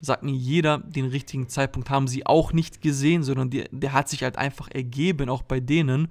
sagt 0.00 0.22
mir 0.22 0.32
jeder, 0.32 0.78
den 0.78 1.06
richtigen 1.06 1.48
Zeitpunkt 1.48 1.90
haben 1.90 2.08
sie 2.08 2.26
auch 2.26 2.52
nicht 2.52 2.80
gesehen, 2.80 3.22
sondern 3.22 3.50
der, 3.50 3.68
der 3.70 3.92
hat 3.92 4.08
sich 4.08 4.22
halt 4.22 4.38
einfach 4.38 4.68
ergeben, 4.68 5.28
auch 5.28 5.42
bei 5.42 5.60
denen. 5.60 6.08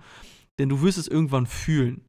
Denn 0.60 0.70
du 0.70 0.82
wirst 0.82 0.98
es 0.98 1.08
irgendwann 1.08 1.48
fühlen. 1.48 2.09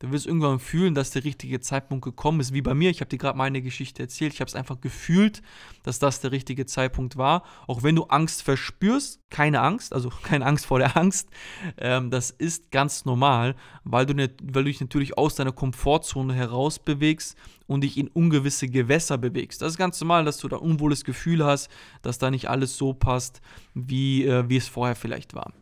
Du 0.00 0.12
wirst 0.12 0.26
irgendwann 0.26 0.60
fühlen, 0.60 0.94
dass 0.94 1.10
der 1.10 1.24
richtige 1.24 1.58
Zeitpunkt 1.58 2.04
gekommen 2.04 2.38
ist, 2.38 2.52
wie 2.52 2.62
bei 2.62 2.72
mir. 2.72 2.88
Ich 2.88 3.00
habe 3.00 3.08
dir 3.08 3.18
gerade 3.18 3.36
meine 3.36 3.60
Geschichte 3.62 4.00
erzählt. 4.00 4.32
Ich 4.32 4.40
habe 4.40 4.48
es 4.48 4.54
einfach 4.54 4.80
gefühlt, 4.80 5.42
dass 5.82 5.98
das 5.98 6.20
der 6.20 6.30
richtige 6.30 6.66
Zeitpunkt 6.66 7.16
war. 7.16 7.42
Auch 7.66 7.82
wenn 7.82 7.96
du 7.96 8.04
Angst 8.04 8.44
verspürst, 8.44 9.20
keine 9.28 9.60
Angst, 9.60 9.92
also 9.92 10.10
keine 10.22 10.46
Angst 10.46 10.66
vor 10.66 10.78
der 10.78 10.96
Angst. 10.96 11.30
Ähm, 11.78 12.10
das 12.10 12.30
ist 12.30 12.70
ganz 12.70 13.06
normal, 13.06 13.56
weil 13.82 14.06
du, 14.06 14.14
nicht, 14.14 14.34
weil 14.40 14.62
du 14.62 14.70
dich 14.70 14.80
natürlich 14.80 15.18
aus 15.18 15.34
deiner 15.34 15.50
Komfortzone 15.50 16.32
heraus 16.32 16.78
bewegst 16.78 17.36
und 17.66 17.80
dich 17.80 17.98
in 17.98 18.06
ungewisse 18.06 18.68
Gewässer 18.68 19.18
bewegst. 19.18 19.62
Das 19.62 19.72
ist 19.72 19.78
ganz 19.78 20.00
normal, 20.00 20.24
dass 20.24 20.38
du 20.38 20.46
da 20.46 20.58
unwohles 20.58 21.02
Gefühl 21.02 21.44
hast, 21.44 21.70
dass 22.02 22.18
da 22.18 22.30
nicht 22.30 22.48
alles 22.48 22.76
so 22.76 22.94
passt, 22.94 23.40
wie, 23.74 24.24
äh, 24.24 24.48
wie 24.48 24.58
es 24.58 24.68
vorher 24.68 24.94
vielleicht 24.94 25.34
war. 25.34 25.52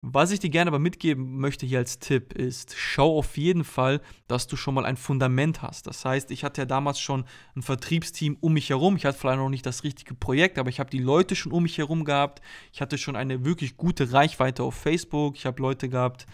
Was 0.00 0.30
ich 0.30 0.38
dir 0.38 0.50
gerne 0.50 0.68
aber 0.68 0.78
mitgeben 0.78 1.40
möchte 1.40 1.66
hier 1.66 1.78
als 1.78 1.98
Tipp 1.98 2.32
ist, 2.32 2.76
schau 2.76 3.18
auf 3.18 3.36
jeden 3.36 3.64
Fall, 3.64 4.00
dass 4.28 4.46
du 4.46 4.54
schon 4.54 4.74
mal 4.74 4.86
ein 4.86 4.96
Fundament 4.96 5.60
hast. 5.60 5.88
Das 5.88 6.04
heißt, 6.04 6.30
ich 6.30 6.44
hatte 6.44 6.60
ja 6.60 6.66
damals 6.66 7.00
schon 7.00 7.24
ein 7.56 7.62
Vertriebsteam 7.62 8.36
um 8.38 8.52
mich 8.52 8.70
herum. 8.70 8.94
Ich 8.94 9.04
hatte 9.04 9.18
vielleicht 9.18 9.38
noch 9.38 9.48
nicht 9.48 9.66
das 9.66 9.82
richtige 9.82 10.14
Projekt, 10.14 10.56
aber 10.56 10.68
ich 10.68 10.78
habe 10.78 10.88
die 10.88 11.00
Leute 11.00 11.34
schon 11.34 11.50
um 11.50 11.64
mich 11.64 11.78
herum 11.78 12.04
gehabt. 12.04 12.40
Ich 12.72 12.80
hatte 12.80 12.96
schon 12.96 13.16
eine 13.16 13.44
wirklich 13.44 13.76
gute 13.76 14.12
Reichweite 14.12 14.62
auf 14.62 14.76
Facebook. 14.76 15.34
Ich 15.34 15.46
habe 15.46 15.60
Leute 15.60 15.88
gehabt, 15.88 16.26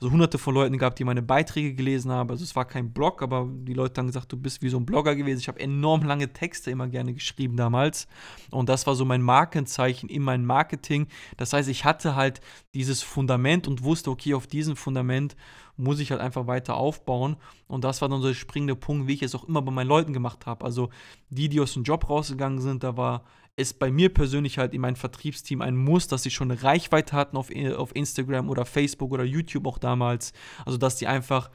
also 0.00 0.10
hunderte 0.10 0.38
von 0.38 0.52
Leuten 0.52 0.76
gehabt, 0.76 0.98
die 0.98 1.04
meine 1.04 1.22
Beiträge 1.22 1.74
gelesen 1.74 2.10
haben. 2.10 2.28
Also 2.28 2.42
es 2.42 2.56
war 2.56 2.64
kein 2.64 2.92
Blog, 2.92 3.22
aber 3.22 3.48
die 3.48 3.74
Leute 3.74 4.00
haben 4.00 4.08
gesagt, 4.08 4.32
du 4.32 4.36
bist 4.36 4.62
wie 4.62 4.68
so 4.68 4.78
ein 4.78 4.84
Blogger 4.84 5.14
gewesen. 5.14 5.38
Ich 5.38 5.46
habe 5.46 5.60
enorm 5.60 6.02
lange 6.02 6.32
Texte 6.32 6.72
immer 6.72 6.88
gerne 6.88 7.14
geschrieben 7.14 7.56
damals. 7.56 8.08
Und 8.50 8.68
das 8.68 8.84
war 8.88 8.96
so 8.96 9.04
mein 9.04 9.22
Markenzeichen 9.22 10.08
in 10.08 10.22
meinem 10.22 10.44
Marketing. 10.44 11.06
Das 11.36 11.52
heißt, 11.52 11.68
ich 11.68 11.84
hatte 11.84 12.16
halt 12.16 12.40
dieses 12.74 13.11
Fundament 13.12 13.68
und 13.68 13.84
wusste, 13.84 14.10
okay, 14.10 14.34
auf 14.34 14.46
diesem 14.46 14.76
Fundament 14.76 15.36
muss 15.76 16.00
ich 16.00 16.10
halt 16.10 16.20
einfach 16.20 16.46
weiter 16.46 16.76
aufbauen. 16.76 17.36
Und 17.68 17.84
das 17.84 18.00
war 18.00 18.08
dann 18.08 18.20
so 18.20 18.28
der 18.28 18.34
springende 18.34 18.74
Punkt, 18.74 19.06
wie 19.06 19.14
ich 19.14 19.22
es 19.22 19.34
auch 19.34 19.44
immer 19.44 19.62
bei 19.62 19.70
meinen 19.70 19.88
Leuten 19.88 20.12
gemacht 20.12 20.46
habe. 20.46 20.64
Also 20.64 20.90
die, 21.30 21.48
die 21.48 21.60
aus 21.60 21.74
dem 21.74 21.82
Job 21.82 22.08
rausgegangen 22.08 22.60
sind, 22.60 22.82
da 22.82 22.96
war 22.96 23.24
ist 23.54 23.78
bei 23.78 23.90
mir 23.90 24.12
persönlich 24.12 24.56
halt 24.56 24.72
in 24.72 24.80
meinem 24.80 24.96
Vertriebsteam 24.96 25.60
ein 25.60 25.76
Muss, 25.76 26.08
dass 26.08 26.22
sie 26.22 26.30
schon 26.30 26.50
eine 26.50 26.62
Reichweite 26.62 27.14
hatten 27.14 27.36
auf, 27.36 27.50
auf 27.76 27.94
Instagram 27.94 28.48
oder 28.48 28.64
Facebook 28.64 29.12
oder 29.12 29.24
YouTube 29.24 29.66
auch 29.66 29.76
damals. 29.76 30.32
Also 30.64 30.78
dass 30.78 30.96
die 30.96 31.06
einfach 31.06 31.50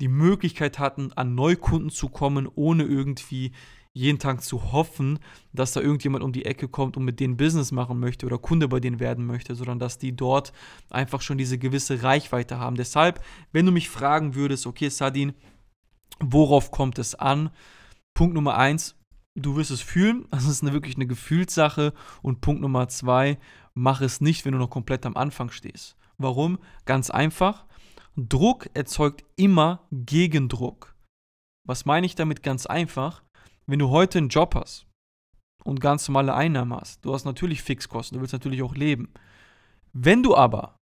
die 0.00 0.08
Möglichkeit 0.08 0.78
hatten, 0.78 1.12
an 1.14 1.34
Neukunden 1.34 1.90
zu 1.90 2.08
kommen, 2.08 2.48
ohne 2.54 2.84
irgendwie 2.84 3.52
jeden 3.98 4.18
Tag 4.18 4.42
zu 4.42 4.72
hoffen, 4.72 5.18
dass 5.52 5.72
da 5.72 5.80
irgendjemand 5.80 6.22
um 6.22 6.32
die 6.32 6.44
Ecke 6.44 6.68
kommt 6.68 6.96
und 6.96 7.04
mit 7.04 7.18
denen 7.18 7.36
Business 7.36 7.72
machen 7.72 7.98
möchte 7.98 8.26
oder 8.26 8.38
Kunde 8.38 8.68
bei 8.68 8.78
denen 8.78 9.00
werden 9.00 9.26
möchte, 9.26 9.54
sondern 9.54 9.78
dass 9.78 9.98
die 9.98 10.14
dort 10.14 10.52
einfach 10.88 11.20
schon 11.20 11.36
diese 11.36 11.58
gewisse 11.58 12.02
Reichweite 12.02 12.58
haben. 12.58 12.76
Deshalb, 12.76 13.20
wenn 13.52 13.66
du 13.66 13.72
mich 13.72 13.88
fragen 13.88 14.36
würdest, 14.36 14.66
okay, 14.66 14.88
Sadin, 14.88 15.34
worauf 16.20 16.70
kommt 16.70 16.98
es 16.98 17.16
an? 17.16 17.50
Punkt 18.14 18.34
Nummer 18.34 18.56
eins, 18.56 18.94
du 19.34 19.56
wirst 19.56 19.72
es 19.72 19.80
fühlen. 19.80 20.26
Das 20.30 20.46
ist 20.46 20.62
eine, 20.62 20.72
wirklich 20.72 20.94
eine 20.94 21.06
Gefühlssache. 21.06 21.92
Und 22.22 22.40
Punkt 22.40 22.62
Nummer 22.62 22.88
zwei, 22.88 23.38
mach 23.74 24.00
es 24.00 24.20
nicht, 24.20 24.44
wenn 24.44 24.52
du 24.52 24.58
noch 24.58 24.70
komplett 24.70 25.06
am 25.06 25.16
Anfang 25.16 25.50
stehst. 25.50 25.96
Warum? 26.18 26.58
Ganz 26.84 27.10
einfach. 27.10 27.66
Druck 28.16 28.70
erzeugt 28.74 29.24
immer 29.36 29.86
Gegendruck. 29.90 30.94
Was 31.64 31.84
meine 31.84 32.06
ich 32.06 32.14
damit 32.14 32.42
ganz 32.42 32.66
einfach? 32.66 33.22
Wenn 33.68 33.80
du 33.80 33.90
heute 33.90 34.16
einen 34.16 34.30
Job 34.30 34.54
hast 34.54 34.86
und 35.62 35.78
ganz 35.78 36.08
normale 36.08 36.34
Einnahmen 36.34 36.72
hast, 36.72 37.04
du 37.04 37.12
hast 37.12 37.26
natürlich 37.26 37.60
Fixkosten, 37.60 38.16
du 38.16 38.22
willst 38.22 38.32
natürlich 38.32 38.62
auch 38.62 38.74
leben. 38.74 39.12
Wenn 39.92 40.22
du 40.22 40.34
aber 40.34 40.78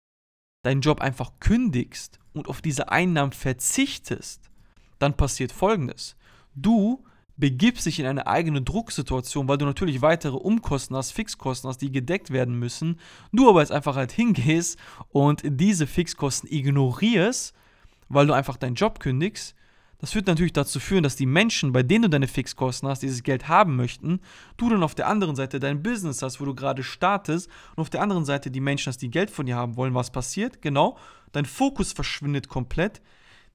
deinen 0.63 0.83
Job 0.83 1.01
einfach 1.01 1.33
kündigst 1.41 2.21
und 2.35 2.47
auf 2.47 2.61
diese 2.61 2.91
Einnahmen 2.91 3.33
verzichtest, 3.33 4.51
dann 4.99 5.17
passiert 5.17 5.51
Folgendes. 5.51 6.15
Du 6.55 7.03
begibst 7.39 7.87
dich 7.87 8.01
in 8.01 8.07
eine 8.07 8.27
eigene 8.27 8.61
Drucksituation, 8.61 9.49
weil 9.49 9.57
du 9.57 9.65
natürlich 9.65 10.03
weitere 10.03 10.37
Umkosten 10.37 10.95
hast, 10.95 11.13
Fixkosten 11.13 11.71
hast, 11.71 11.79
die 11.79 11.91
gedeckt 11.91 12.33
werden 12.33 12.59
müssen. 12.59 13.01
Du 13.33 13.49
aber 13.49 13.61
jetzt 13.63 13.73
einfach 13.73 13.97
halt 13.97 14.13
hingehst 14.13 14.79
und 15.09 15.41
diese 15.43 15.87
Fixkosten 15.87 16.53
ignorierst, 16.53 17.55
weil 18.11 18.27
du 18.27 18.35
einfach 18.35 18.59
deinen 18.59 18.75
Job 18.75 19.01
kündigst. 19.01 19.55
Das 20.05 20.15
wird 20.15 20.27
natürlich 20.27 20.53
dazu 20.53 20.81
führen, 20.81 21.03
dass 21.03 21.17
die 21.17 21.25
Menschen, 21.25 21.73
bei 21.73 21.83
denen 21.83 22.03
du 22.03 22.11
deine 22.11 22.29
Fixkosten 22.29 22.87
hast, 22.91 23.03
dieses 23.03 23.23
Geld 23.23 23.49
haben 23.49 23.75
möchten, 23.75 24.21
du 24.59 24.69
dann 24.69 24.83
auf 24.83 24.95
der 24.95 25.09
anderen 25.09 25.35
Seite 25.35 25.59
dein 25.59 25.83
Business 25.83 26.21
hast, 26.21 26.43
wo 26.43 26.45
du 26.45 26.55
gerade 26.55 26.83
startest, 26.83 27.49
und 27.75 27.81
auf 27.81 27.89
der 27.89 28.03
anderen 28.03 28.27
Seite 28.27 28.51
die 28.51 28.61
Menschen 28.61 28.89
hast, 28.89 29.01
die 29.01 29.11
Geld 29.11 29.31
von 29.31 29.47
dir 29.47 29.57
haben 29.57 29.79
wollen. 29.79 29.95
Was 29.95 30.11
passiert? 30.11 30.61
Genau, 30.61 30.99
dein 31.33 31.47
Fokus 31.47 31.95
verschwindet 31.95 32.51
komplett 32.51 33.01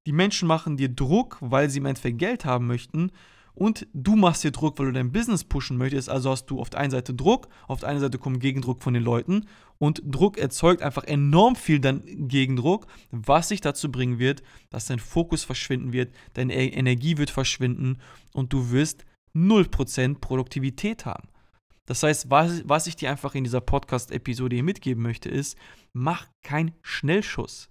Die 0.07 0.11
Menschen 0.11 0.47
machen 0.47 0.75
dir 0.75 0.89
Druck, 0.89 1.37
weil 1.39 1.69
sie 1.69 1.77
im 1.77 1.85
Endeffekt 1.85 2.17
Geld 2.17 2.45
haben 2.45 2.65
möchten 2.65 3.11
und 3.53 3.87
du 3.93 4.15
machst 4.15 4.43
dir 4.43 4.51
Druck, 4.51 4.79
weil 4.79 4.87
du 4.87 4.93
dein 4.93 5.11
Business 5.11 5.43
pushen 5.43 5.77
möchtest. 5.77 6.09
Also 6.09 6.31
hast 6.31 6.45
du 6.45 6.59
auf 6.59 6.69
der 6.69 6.79
einen 6.79 6.91
Seite 6.91 7.13
Druck, 7.13 7.49
auf 7.67 7.81
der 7.81 7.89
einen 7.89 7.99
Seite 7.99 8.17
kommt 8.17 8.39
Gegendruck 8.39 8.81
von 8.81 8.93
den 8.93 9.03
Leuten 9.03 9.45
und 9.77 10.01
Druck 10.05 10.37
erzeugt 10.37 10.81
einfach 10.81 11.03
enorm 11.03 11.55
viel 11.55 11.79
dann 11.79 12.03
Gegendruck, 12.05 12.87
was 13.11 13.49
sich 13.49 13.61
dazu 13.61 13.91
bringen 13.91 14.19
wird, 14.19 14.43
dass 14.69 14.85
dein 14.85 14.99
Fokus 14.99 15.43
verschwinden 15.43 15.93
wird, 15.93 16.13
deine 16.33 16.53
e-, 16.53 16.69
Energie 16.69 17.17
wird 17.17 17.29
verschwinden 17.29 17.97
und 18.33 18.53
du 18.53 18.71
wirst 18.71 19.05
0% 19.35 20.19
Produktivität 20.19 21.05
haben. 21.05 21.29
Das 21.85 22.03
heißt, 22.03 22.29
was, 22.29 22.61
was 22.65 22.85
ich 22.85 22.95
dir 22.95 23.09
einfach 23.09 23.33
in 23.33 23.43
dieser 23.43 23.61
Podcast-Episode 23.61 24.55
hier 24.55 24.63
mitgeben 24.63 25.01
möchte, 25.01 25.27
ist, 25.27 25.57
mach 25.91 26.27
keinen 26.43 26.75
Schnellschuss, 26.83 27.69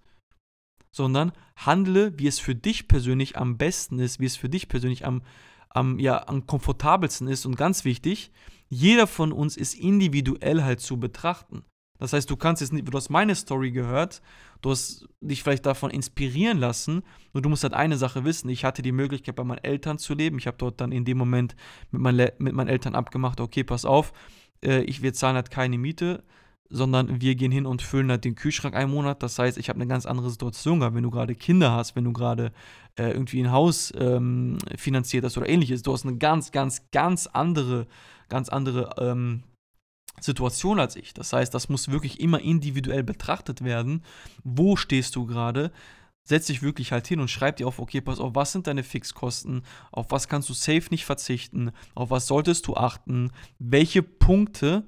sondern 0.91 1.31
handle, 1.57 2.19
wie 2.19 2.27
es 2.27 2.41
für 2.41 2.57
dich 2.57 2.89
persönlich 2.89 3.37
am 3.37 3.59
besten 3.59 4.01
ist, 4.01 4.19
wie 4.19 4.27
es 4.27 4.37
für 4.37 4.49
dich 4.49 4.69
persönlich 4.69 5.07
am 5.07 5.23
am, 5.71 5.99
ja, 5.99 6.27
am 6.27 6.47
komfortabelsten 6.47 7.29
ist 7.29 7.47
und 7.47 7.57
ganz 7.57 7.85
wichtig, 7.85 8.31
jeder 8.69 9.07
von 9.07 9.33
uns 9.33 9.57
ist 9.57 9.75
individuell 9.75 10.63
halt 10.63 10.81
zu 10.81 10.99
betrachten. 10.99 11.65
Das 11.99 12.13
heißt, 12.13 12.31
du 12.31 12.37
kannst 12.37 12.63
jetzt 12.63 12.73
nicht, 12.73 12.87
du 12.87 12.97
hast 12.97 13.09
meine 13.11 13.35
Story 13.35 13.73
gehört, 13.73 14.23
du 14.63 14.71
hast 14.71 15.09
dich 15.21 15.43
vielleicht 15.43 15.67
davon 15.67 15.91
inspirieren 15.91 16.59
lassen, 16.59 17.03
nur 17.33 17.43
du 17.43 17.49
musst 17.49 17.65
halt 17.65 17.75
eine 17.75 17.97
Sache 17.97 18.25
wissen. 18.25 18.49
Ich 18.49 18.65
hatte 18.65 18.83
die 18.83 18.93
Möglichkeit, 18.93 19.35
bei 19.35 19.45
meinen 19.45 19.65
Eltern 19.65 19.99
zu 19.99 20.15
leben. 20.15 20.39
Ich 20.39 20.47
habe 20.47 20.57
dort 20.59 20.81
dann 20.81 20.93
in 20.93 21.05
dem 21.05 21.19
Moment 21.19 21.57
mit, 21.91 22.01
mein, 22.01 22.17
mit 22.39 22.55
meinen 22.55 22.69
Eltern 22.69 22.95
abgemacht, 22.95 23.41
okay, 23.41 23.65
pass 23.65 23.85
auf, 23.85 24.13
äh, 24.65 24.83
ich, 24.83 25.03
wir 25.03 25.13
zahlen 25.13 25.37
halt 25.37 25.51
keine 25.51 25.77
Miete, 25.77 26.23
sondern 26.71 27.21
wir 27.21 27.35
gehen 27.35 27.53
hin 27.53 27.67
und 27.67 27.83
füllen 27.83 28.11
halt 28.11 28.25
den 28.25 28.35
Kühlschrank 28.35 28.75
einen 28.75 28.91
Monat. 28.91 29.23
Das 29.23 29.39
heißt, 29.39 29.59
ich 29.59 29.69
habe 29.69 29.79
eine 29.79 29.89
ganz 29.89 30.07
andere 30.07 30.31
Situation 30.31 30.81
gehabt, 30.81 30.95
wenn 30.95 31.03
du 31.03 31.11
gerade 31.11 31.35
Kinder 31.35 31.73
hast, 31.73 31.97
wenn 31.97 32.05
du 32.05 32.13
gerade 32.13 32.53
äh, 32.97 33.11
irgendwie 33.11 33.41
ein 33.43 33.53
Haus 33.53 33.93
ähm, 33.97 34.59
finanziert 34.77 35.25
hast 35.25 35.39
oder 35.39 35.49
ähnliches. 35.49 35.83
Du 35.83 35.93
hast 35.93 36.05
eine 36.05 36.19
ganz, 36.19 36.53
ganz, 36.53 36.91
ganz 36.91 37.27
andere, 37.27 37.87
ganz 38.29 38.49
andere 38.49 38.95
ähm, 38.99 39.45
Situation 40.21 40.81
als 40.81 40.97
ich. 40.97 41.15
Das 41.15 41.33
heißt, 41.33 41.55
das 41.55 41.69
muss 41.69 41.89
wirklich 41.89 42.21
immer 42.21 42.41
individuell 42.41 43.03
betrachtet 43.03 43.65
werden. 43.65 44.03
Wo 44.45 44.77
stehst 44.77 45.17
du 45.17 45.27
gerade? 45.27 45.73
Setz 46.25 46.47
dich 46.47 46.61
wirklich 46.61 46.93
halt 46.93 47.07
hin 47.07 47.21
und 47.21 47.31
schreib 47.31 47.57
dir 47.57 47.67
auf, 47.67 47.79
okay, 47.79 48.03
pass 48.03 48.21
auf, 48.21 48.35
was 48.35 48.53
sind 48.53 48.67
deine 48.67 48.83
Fixkosten? 48.83 49.63
Auf 49.91 50.11
was 50.11 50.29
kannst 50.29 50.51
du 50.51 50.53
safe 50.53 50.89
nicht 50.91 51.07
verzichten? 51.07 51.71
Auf 51.95 52.11
was 52.11 52.27
solltest 52.27 52.67
du 52.67 52.75
achten? 52.75 53.31
Welche 53.59 54.03
Punkte 54.03 54.85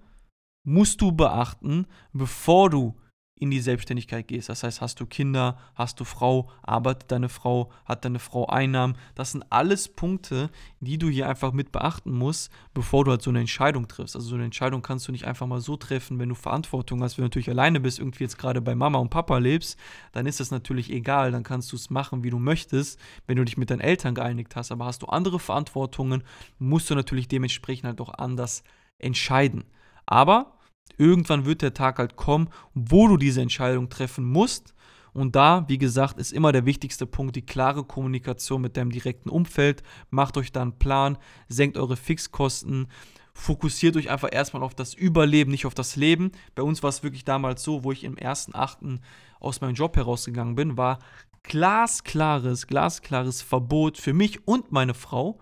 musst 0.65 1.01
du 1.01 1.13
beachten, 1.13 1.87
bevor 2.13 2.71
du 2.71 2.95
in 3.41 3.51
die 3.51 3.61
Selbstständigkeit 3.61 4.29
gehst. 4.29 4.51
Das 4.51 4.63
heißt, 4.63 4.83
hast 4.83 5.01
du 5.01 5.07
Kinder, 5.07 5.57
hast 5.75 5.99
du 5.99 6.05
Frau, 6.05 6.51
arbeitet 6.63 7.11
deine 7.11 7.31
Frau, 7.31 7.73
hat 7.87 8.05
deine 8.05 8.19
Frau 8.19 8.47
Einnahmen. 8.47 8.97
Das 9.15 9.33
sind 9.33 9.45
alles 9.49 9.89
Punkte, 9.89 10.51
die 10.81 10.99
du 10.99 11.09
hier 11.09 11.27
einfach 11.27 11.53
mit 11.53 11.73
beachten 11.73 12.13
musst, 12.13 12.53
bevor 12.75 13.05
du 13.05 13.13
halt 13.13 13.23
so 13.23 13.31
eine 13.31 13.41
Entscheidung 13.41 13.89
triffst. 13.89 14.15
Also 14.15 14.29
so 14.29 14.35
eine 14.35 14.45
Entscheidung 14.45 14.83
kannst 14.83 15.09
du 15.09 15.13
nicht 15.13 15.25
einfach 15.25 15.47
mal 15.47 15.63
so 15.63 15.79
treffen, 15.79 16.19
wenn 16.19 16.29
du 16.29 16.35
Verantwortung 16.35 17.03
hast, 17.03 17.17
wenn 17.17 17.23
du 17.23 17.27
natürlich 17.27 17.49
alleine 17.49 17.81
bist, 17.81 17.99
irgendwie 17.99 18.25
jetzt 18.25 18.37
gerade 18.37 18.61
bei 18.61 18.75
Mama 18.75 18.99
und 18.99 19.09
Papa 19.09 19.39
lebst, 19.39 19.79
dann 20.13 20.27
ist 20.27 20.39
das 20.39 20.51
natürlich 20.51 20.91
egal, 20.91 21.33
dann 21.33 21.43
kannst 21.43 21.73
du 21.73 21.77
es 21.77 21.89
machen, 21.89 22.23
wie 22.23 22.31
du 22.31 22.39
möchtest, 22.39 23.01
wenn 23.27 23.37
du 23.37 23.45
dich 23.45 23.57
mit 23.57 23.71
deinen 23.71 23.81
Eltern 23.81 24.15
geeinigt 24.15 24.55
hast. 24.55 24.71
Aber 24.71 24.85
hast 24.85 25.01
du 25.01 25.07
andere 25.07 25.39
Verantwortungen, 25.39 26.25
musst 26.59 26.91
du 26.91 26.95
natürlich 26.95 27.27
dementsprechend 27.27 27.87
halt 27.87 28.03
auch 28.03 28.13
anders 28.13 28.65
entscheiden. 28.99 29.65
Aber 30.11 30.59
irgendwann 30.99 31.47
wird 31.47 31.63
der 31.63 31.73
Tag 31.73 31.99
halt 31.99 32.17
kommen, 32.17 32.51
wo 32.75 33.09
du 33.09 33.17
diese 33.17 33.41
Entscheidung 33.41 33.89
treffen 33.89 34.25
musst. 34.25 34.75
Und 35.13 35.35
da, 35.35 35.65
wie 35.69 35.79
gesagt, 35.79 36.19
ist 36.19 36.33
immer 36.33 36.53
der 36.53 36.67
wichtigste 36.67 37.07
Punkt 37.07 37.37
die 37.37 37.47
klare 37.47 37.85
Kommunikation 37.85 38.61
mit 38.61 38.77
deinem 38.77 38.91
direkten 38.91 39.31
Umfeld. 39.31 39.83
Macht 40.11 40.37
euch 40.37 40.53
da 40.53 40.63
einen 40.63 40.79
Plan, 40.79 41.17
senkt 41.49 41.79
eure 41.79 41.97
Fixkosten, 41.97 42.89
fokussiert 43.33 43.97
euch 43.97 44.11
einfach 44.11 44.29
erstmal 44.31 44.63
auf 44.63 44.75
das 44.75 44.95
Überleben, 44.95 45.51
nicht 45.51 45.67
auf 45.67 45.75
das 45.75 45.97
Leben. 45.97 46.33
Bei 46.55 46.63
uns 46.63 46.83
war 46.83 46.91
es 46.91 47.03
wirklich 47.03 47.25
damals 47.25 47.63
so, 47.63 47.85
wo 47.85 47.93
ich 47.93 48.05
im 48.05 48.17
ersten 48.17 48.55
Achten 48.55 49.01
aus 49.39 49.61
meinem 49.61 49.75
Job 49.75 49.97
herausgegangen 49.97 50.55
bin, 50.55 50.77
war 50.77 50.99
glasklares, 51.45 52.67
glasklares 52.67 53.43
Verbot 53.43 53.97
für 53.97 54.13
mich 54.13 54.47
und 54.47 54.73
meine 54.73 54.95
Frau, 54.95 55.41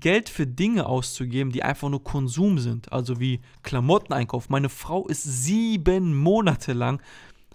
Geld 0.00 0.28
für 0.28 0.46
Dinge 0.46 0.86
auszugeben, 0.86 1.52
die 1.52 1.62
einfach 1.62 1.88
nur 1.88 2.02
Konsum 2.02 2.58
sind, 2.58 2.92
also 2.92 3.20
wie 3.20 3.40
Klamotteneinkauf. 3.62 4.48
Meine 4.48 4.68
Frau 4.68 5.06
ist 5.06 5.22
sieben 5.22 6.16
Monate 6.16 6.72
lang, 6.72 7.00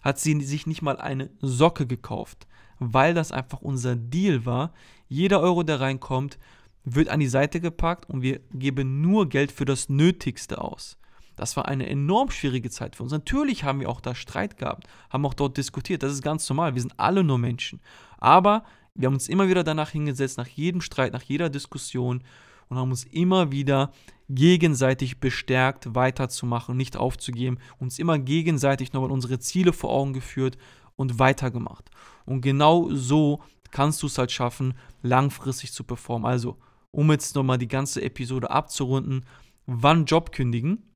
hat 0.02 0.20
sie 0.20 0.42
sich 0.42 0.68
nicht 0.68 0.82
mal 0.82 0.98
eine 0.98 1.30
Socke 1.42 1.86
gekauft, 1.86 2.48
weil 2.80 3.14
das 3.14 3.32
einfach 3.32 3.62
unser 3.62 3.96
Deal 3.96 4.46
war. 4.46 4.74
Jeder 5.08 5.42
Euro, 5.42 5.64
der 5.64 5.80
reinkommt, 5.80 6.40
wird 6.84 7.10
an 7.10 7.20
die 7.20 7.28
Seite 7.28 7.60
gepackt 7.60 8.10
und 8.10 8.22
wir 8.22 8.40
geben 8.54 9.02
nur 9.02 9.30
Geld 9.30 9.52
für 9.52 9.66
das 9.66 9.90
Nötigste 9.90 10.62
aus. 10.62 10.98
Das 11.36 11.58
war 11.58 11.68
eine 11.68 11.88
enorm 11.88 12.30
schwierige 12.30 12.70
Zeit 12.70 12.96
für 12.96 13.04
uns. 13.04 13.12
Natürlich 13.12 13.64
haben 13.64 13.80
wir 13.80 13.90
auch 13.90 14.02
da 14.02 14.14
Streit 14.14 14.58
gehabt, 14.58 14.88
haben 15.10 15.26
auch 15.26 15.34
dort 15.34 15.58
diskutiert. 15.58 16.04
Das 16.04 16.12
ist 16.12 16.22
ganz 16.22 16.48
normal. 16.50 16.76
Wir 16.76 16.82
sind 16.82 17.00
alle 17.00 17.24
nur 17.24 17.38
Menschen. 17.38 17.80
Aber 18.18 18.64
wir 18.98 19.08
haben 19.08 19.14
uns 19.14 19.30
immer 19.30 19.48
wieder 19.48 19.64
danach 19.64 19.90
hingesetzt, 19.90 20.38
nach 20.38 20.48
jedem 20.48 20.82
Streit, 20.82 21.14
nach 21.14 21.24
jeder 21.24 21.50
Diskussion 21.50 22.24
und 22.70 22.78
haben 22.78 22.92
uns 22.92 23.04
immer 23.04 23.52
wieder 23.52 23.92
gegenseitig 24.30 25.20
bestärkt, 25.20 25.94
weiterzumachen, 25.94 26.78
nicht 26.78 26.96
aufzugeben, 26.96 27.58
uns 27.80 28.00
immer 28.00 28.18
gegenseitig 28.20 28.94
nochmal 28.94 29.12
unsere 29.12 29.40
Ziele 29.40 29.74
vor 29.74 29.92
Augen 29.92 30.14
geführt 30.14 30.58
und 30.96 31.20
weitergemacht. 31.20 31.90
Und 32.26 32.42
genau 32.42 32.90
so 32.92 33.44
kannst 33.72 34.02
du 34.04 34.08
es 34.08 34.18
halt 34.18 34.32
schaffen, 34.32 34.74
langfristig 35.02 35.74
zu 35.74 35.84
performen. 35.84 36.26
Also, 36.26 36.58
um 36.92 37.12
jetzt 37.12 37.36
nochmal 37.36 37.58
die 37.58 37.68
ganze 37.68 38.02
Episode 38.02 38.52
abzurunden, 38.52 39.26
wann 39.66 40.06
Job 40.06 40.32
kündigen? 40.32 40.94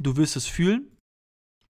Du 0.00 0.16
wirst 0.16 0.36
es 0.36 0.46
fühlen. 0.46 0.96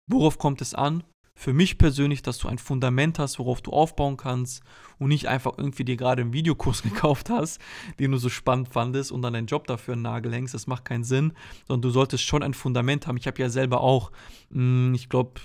Worauf 0.07 0.37
kommt 0.37 0.61
es 0.61 0.75
an? 0.75 1.03
Für 1.33 1.53
mich 1.53 1.77
persönlich, 1.77 2.21
dass 2.21 2.37
du 2.37 2.47
ein 2.47 2.57
Fundament 2.57 3.17
hast, 3.19 3.39
worauf 3.39 3.61
du 3.61 3.71
aufbauen 3.71 4.17
kannst 4.17 4.63
und 4.99 5.09
nicht 5.09 5.27
einfach 5.27 5.57
irgendwie 5.57 5.85
dir 5.85 5.97
gerade 5.97 6.21
einen 6.21 6.33
Videokurs 6.33 6.83
gekauft 6.83 7.29
hast, 7.29 7.59
den 7.99 8.11
du 8.11 8.17
so 8.17 8.29
spannend 8.29 8.69
fandest 8.69 9.11
und 9.11 9.21
dann 9.21 9.33
deinen 9.33 9.47
Job 9.47 9.67
dafür 9.67 9.93
einen 9.93 10.03
Nagel 10.03 10.33
hängst. 10.33 10.53
Das 10.53 10.67
macht 10.67 10.85
keinen 10.85 11.03
Sinn, 11.03 11.33
sondern 11.67 11.81
du 11.81 11.89
solltest 11.89 12.23
schon 12.23 12.43
ein 12.43 12.53
Fundament 12.53 13.07
haben. 13.07 13.17
Ich 13.17 13.27
habe 13.27 13.41
ja 13.41 13.49
selber 13.49 13.81
auch, 13.81 14.11
hm, 14.51 14.93
ich 14.93 15.09
glaube, 15.09 15.41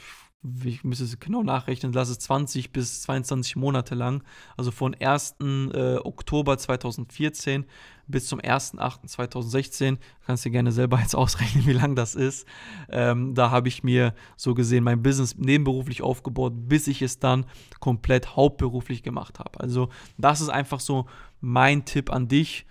ich 0.65 0.85
müsste 0.85 1.05
es 1.05 1.19
genau 1.19 1.43
nachrechnen, 1.43 1.93
lass 1.93 2.09
es 2.09 2.19
20 2.21 2.73
bis 2.73 3.03
22 3.03 3.57
Monate 3.57 3.95
lang, 3.95 4.23
also 4.57 4.71
von 4.71 4.95
1. 4.95 5.37
Äh, 5.41 5.97
Oktober 5.97 6.59
2014 6.59 7.65
bis 8.07 8.27
zum 8.27 8.41
1.8.2016, 8.41 9.99
kannst 10.25 10.45
du 10.45 10.49
dir 10.49 10.53
gerne 10.53 10.73
selber 10.73 10.99
jetzt 11.01 11.15
ausrechnen, 11.15 11.67
wie 11.67 11.73
lang 11.73 11.95
das 11.95 12.15
ist. 12.15 12.47
Ähm, 12.89 13.35
da 13.35 13.51
habe 13.51 13.69
ich 13.69 13.83
mir 13.83 14.15
so 14.37 14.55
gesehen 14.55 14.85
mein 14.85 15.03
Business 15.03 15.37
nebenberuflich 15.37 16.03
aufgebaut, 16.03 16.53
bis 16.57 16.87
ich 16.87 17.03
es 17.03 17.19
dann 17.19 17.47
komplett 17.81 18.37
hauptberuflich 18.37 19.03
gemacht 19.03 19.39
habe. 19.39 19.61
Also 19.61 19.89
das 20.19 20.41
ist 20.41 20.49
einfach 20.49 20.81
so 20.81 21.07
mein 21.41 21.85
Tipp 21.85 22.13
an 22.13 22.29
dich. 22.29 22.67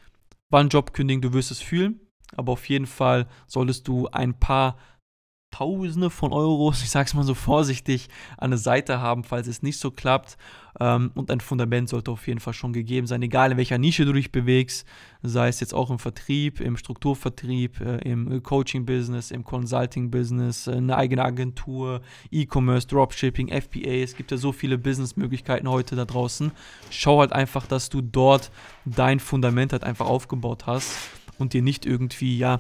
Wann 0.50 0.70
Job 0.70 0.94
kündigen, 0.94 1.22
du 1.22 1.34
wirst 1.34 1.52
es 1.52 1.60
fühlen, 1.60 2.00
aber 2.36 2.54
auf 2.54 2.68
jeden 2.70 2.86
Fall 2.86 3.28
solltest 3.48 3.88
du 3.88 4.08
ein 4.08 4.40
paar 4.40 4.78
Tausende 5.56 6.10
von 6.10 6.34
Euros, 6.34 6.84
ich 6.84 6.90
sage 6.90 7.08
es 7.08 7.14
mal 7.14 7.24
so 7.24 7.34
vorsichtig, 7.34 8.10
an 8.38 8.52
der 8.52 8.58
Seite 8.58 9.00
haben, 9.00 9.24
falls 9.24 9.48
es 9.48 9.64
nicht 9.64 9.80
so 9.80 9.90
klappt. 9.90 10.38
Ähm, 10.82 11.12
und 11.16 11.32
ein 11.32 11.40
Fundament 11.40 11.88
sollte 11.88 12.12
auf 12.12 12.28
jeden 12.28 12.42
Fall 12.42 12.52
schon 12.52 12.74
gegeben 12.74 13.08
sein, 13.08 13.22
egal 13.22 13.54
in 13.54 13.58
welcher 13.58 13.78
Nische 13.78 14.04
du 14.04 14.12
dich 14.12 14.34
bewegst, 14.34 14.86
sei 15.24 15.48
es 15.48 15.62
jetzt 15.62 15.74
auch 15.74 15.92
im 15.92 15.98
Vertrieb, 15.98 16.60
im 16.60 16.76
Strukturvertrieb, 16.76 17.80
äh, 17.80 18.00
im 18.00 18.44
Coaching-Business, 18.44 19.32
im 19.32 19.46
Consulting-Business, 19.46 20.68
äh, 20.68 20.74
eine 20.74 20.98
eigene 20.98 21.24
Agentur, 21.24 22.02
E-Commerce, 22.32 22.88
Dropshipping, 22.88 23.48
FBA. 23.48 24.04
Es 24.04 24.18
gibt 24.18 24.32
ja 24.32 24.38
so 24.38 24.52
viele 24.52 24.78
Businessmöglichkeiten 24.78 25.70
heute 25.70 25.96
da 25.96 26.04
draußen. 26.04 26.52
Schau 26.90 27.22
halt 27.22 27.32
einfach, 27.32 27.66
dass 27.66 27.88
du 27.88 28.02
dort 28.02 28.52
dein 28.84 29.22
Fundament 29.22 29.72
halt 29.72 29.86
einfach 29.86 30.08
aufgebaut 30.08 30.66
hast 30.68 30.98
und 31.38 31.54
dir 31.54 31.62
nicht 31.62 31.86
irgendwie, 31.86 32.38
ja, 32.38 32.60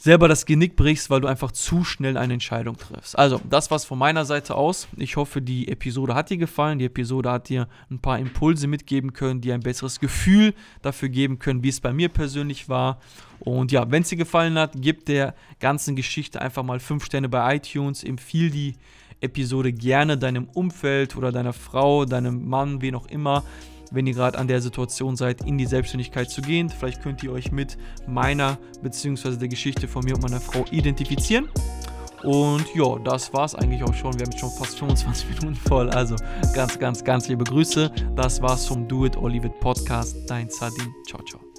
selber 0.00 0.28
das 0.28 0.46
Genick 0.46 0.76
brichst, 0.76 1.10
weil 1.10 1.20
du 1.20 1.28
einfach 1.28 1.52
zu 1.52 1.84
schnell 1.84 2.16
eine 2.16 2.32
Entscheidung 2.32 2.78
triffst. 2.78 3.18
Also, 3.18 3.38
das 3.50 3.70
war's 3.70 3.84
von 3.84 3.98
meiner 3.98 4.24
Seite 4.24 4.54
aus. 4.54 4.88
Ich 4.96 5.16
hoffe, 5.16 5.42
die 5.42 5.68
Episode 5.68 6.14
hat 6.14 6.30
dir 6.30 6.38
gefallen. 6.38 6.78
Die 6.78 6.86
Episode 6.86 7.30
hat 7.30 7.50
dir 7.50 7.68
ein 7.90 7.98
paar 7.98 8.18
Impulse 8.18 8.66
mitgeben 8.66 9.12
können, 9.12 9.42
die 9.42 9.52
ein 9.52 9.60
besseres 9.60 10.00
Gefühl 10.00 10.54
dafür 10.80 11.10
geben 11.10 11.38
können, 11.38 11.62
wie 11.62 11.68
es 11.68 11.80
bei 11.80 11.92
mir 11.92 12.08
persönlich 12.08 12.70
war. 12.70 12.98
Und 13.40 13.72
ja, 13.72 13.90
wenn 13.90 14.00
es 14.00 14.08
dir 14.08 14.16
gefallen 14.16 14.58
hat, 14.58 14.72
gib 14.76 15.04
der 15.04 15.34
ganzen 15.58 15.96
Geschichte 15.96 16.40
einfach 16.40 16.62
mal 16.62 16.80
5 16.80 17.04
Sterne 17.04 17.28
bei 17.28 17.56
iTunes, 17.56 18.02
empfiehl 18.02 18.50
die 18.50 18.76
Episode 19.20 19.70
gerne 19.70 20.16
deinem 20.16 20.44
Umfeld 20.44 21.14
oder 21.14 21.30
deiner 21.30 21.52
Frau, 21.52 22.06
deinem 22.06 22.48
Mann, 22.48 22.80
wen 22.80 22.94
auch 22.94 23.06
immer 23.06 23.44
wenn 23.90 24.06
ihr 24.06 24.14
gerade 24.14 24.38
an 24.38 24.48
der 24.48 24.60
Situation 24.60 25.16
seid, 25.16 25.44
in 25.44 25.58
die 25.58 25.66
Selbstständigkeit 25.66 26.30
zu 26.30 26.42
gehen. 26.42 26.68
Vielleicht 26.68 27.02
könnt 27.02 27.22
ihr 27.22 27.32
euch 27.32 27.52
mit 27.52 27.76
meiner 28.06 28.58
bzw. 28.82 29.36
der 29.36 29.48
Geschichte 29.48 29.88
von 29.88 30.04
mir 30.04 30.14
und 30.14 30.22
meiner 30.22 30.40
Frau 30.40 30.64
identifizieren. 30.70 31.48
Und 32.22 32.66
ja, 32.74 32.98
das 32.98 33.32
war's 33.32 33.54
eigentlich 33.54 33.82
auch 33.82 33.94
schon. 33.94 34.12
Wir 34.14 34.26
haben 34.26 34.32
jetzt 34.32 34.40
schon 34.40 34.50
fast 34.50 34.78
25 34.78 35.28
Minuten 35.40 35.56
voll. 35.56 35.88
Also 35.90 36.16
ganz, 36.54 36.78
ganz, 36.78 37.02
ganz 37.02 37.28
liebe 37.28 37.44
Grüße. 37.44 37.90
Das 38.14 38.42
war's 38.42 38.66
vom 38.66 38.86
Do 38.86 39.06
It 39.06 39.16
or 39.16 39.30
Leave 39.30 39.46
It 39.46 39.58
Podcast. 39.60 40.16
Dein 40.28 40.50
Sadin. 40.50 40.94
Ciao, 41.06 41.22
ciao. 41.22 41.49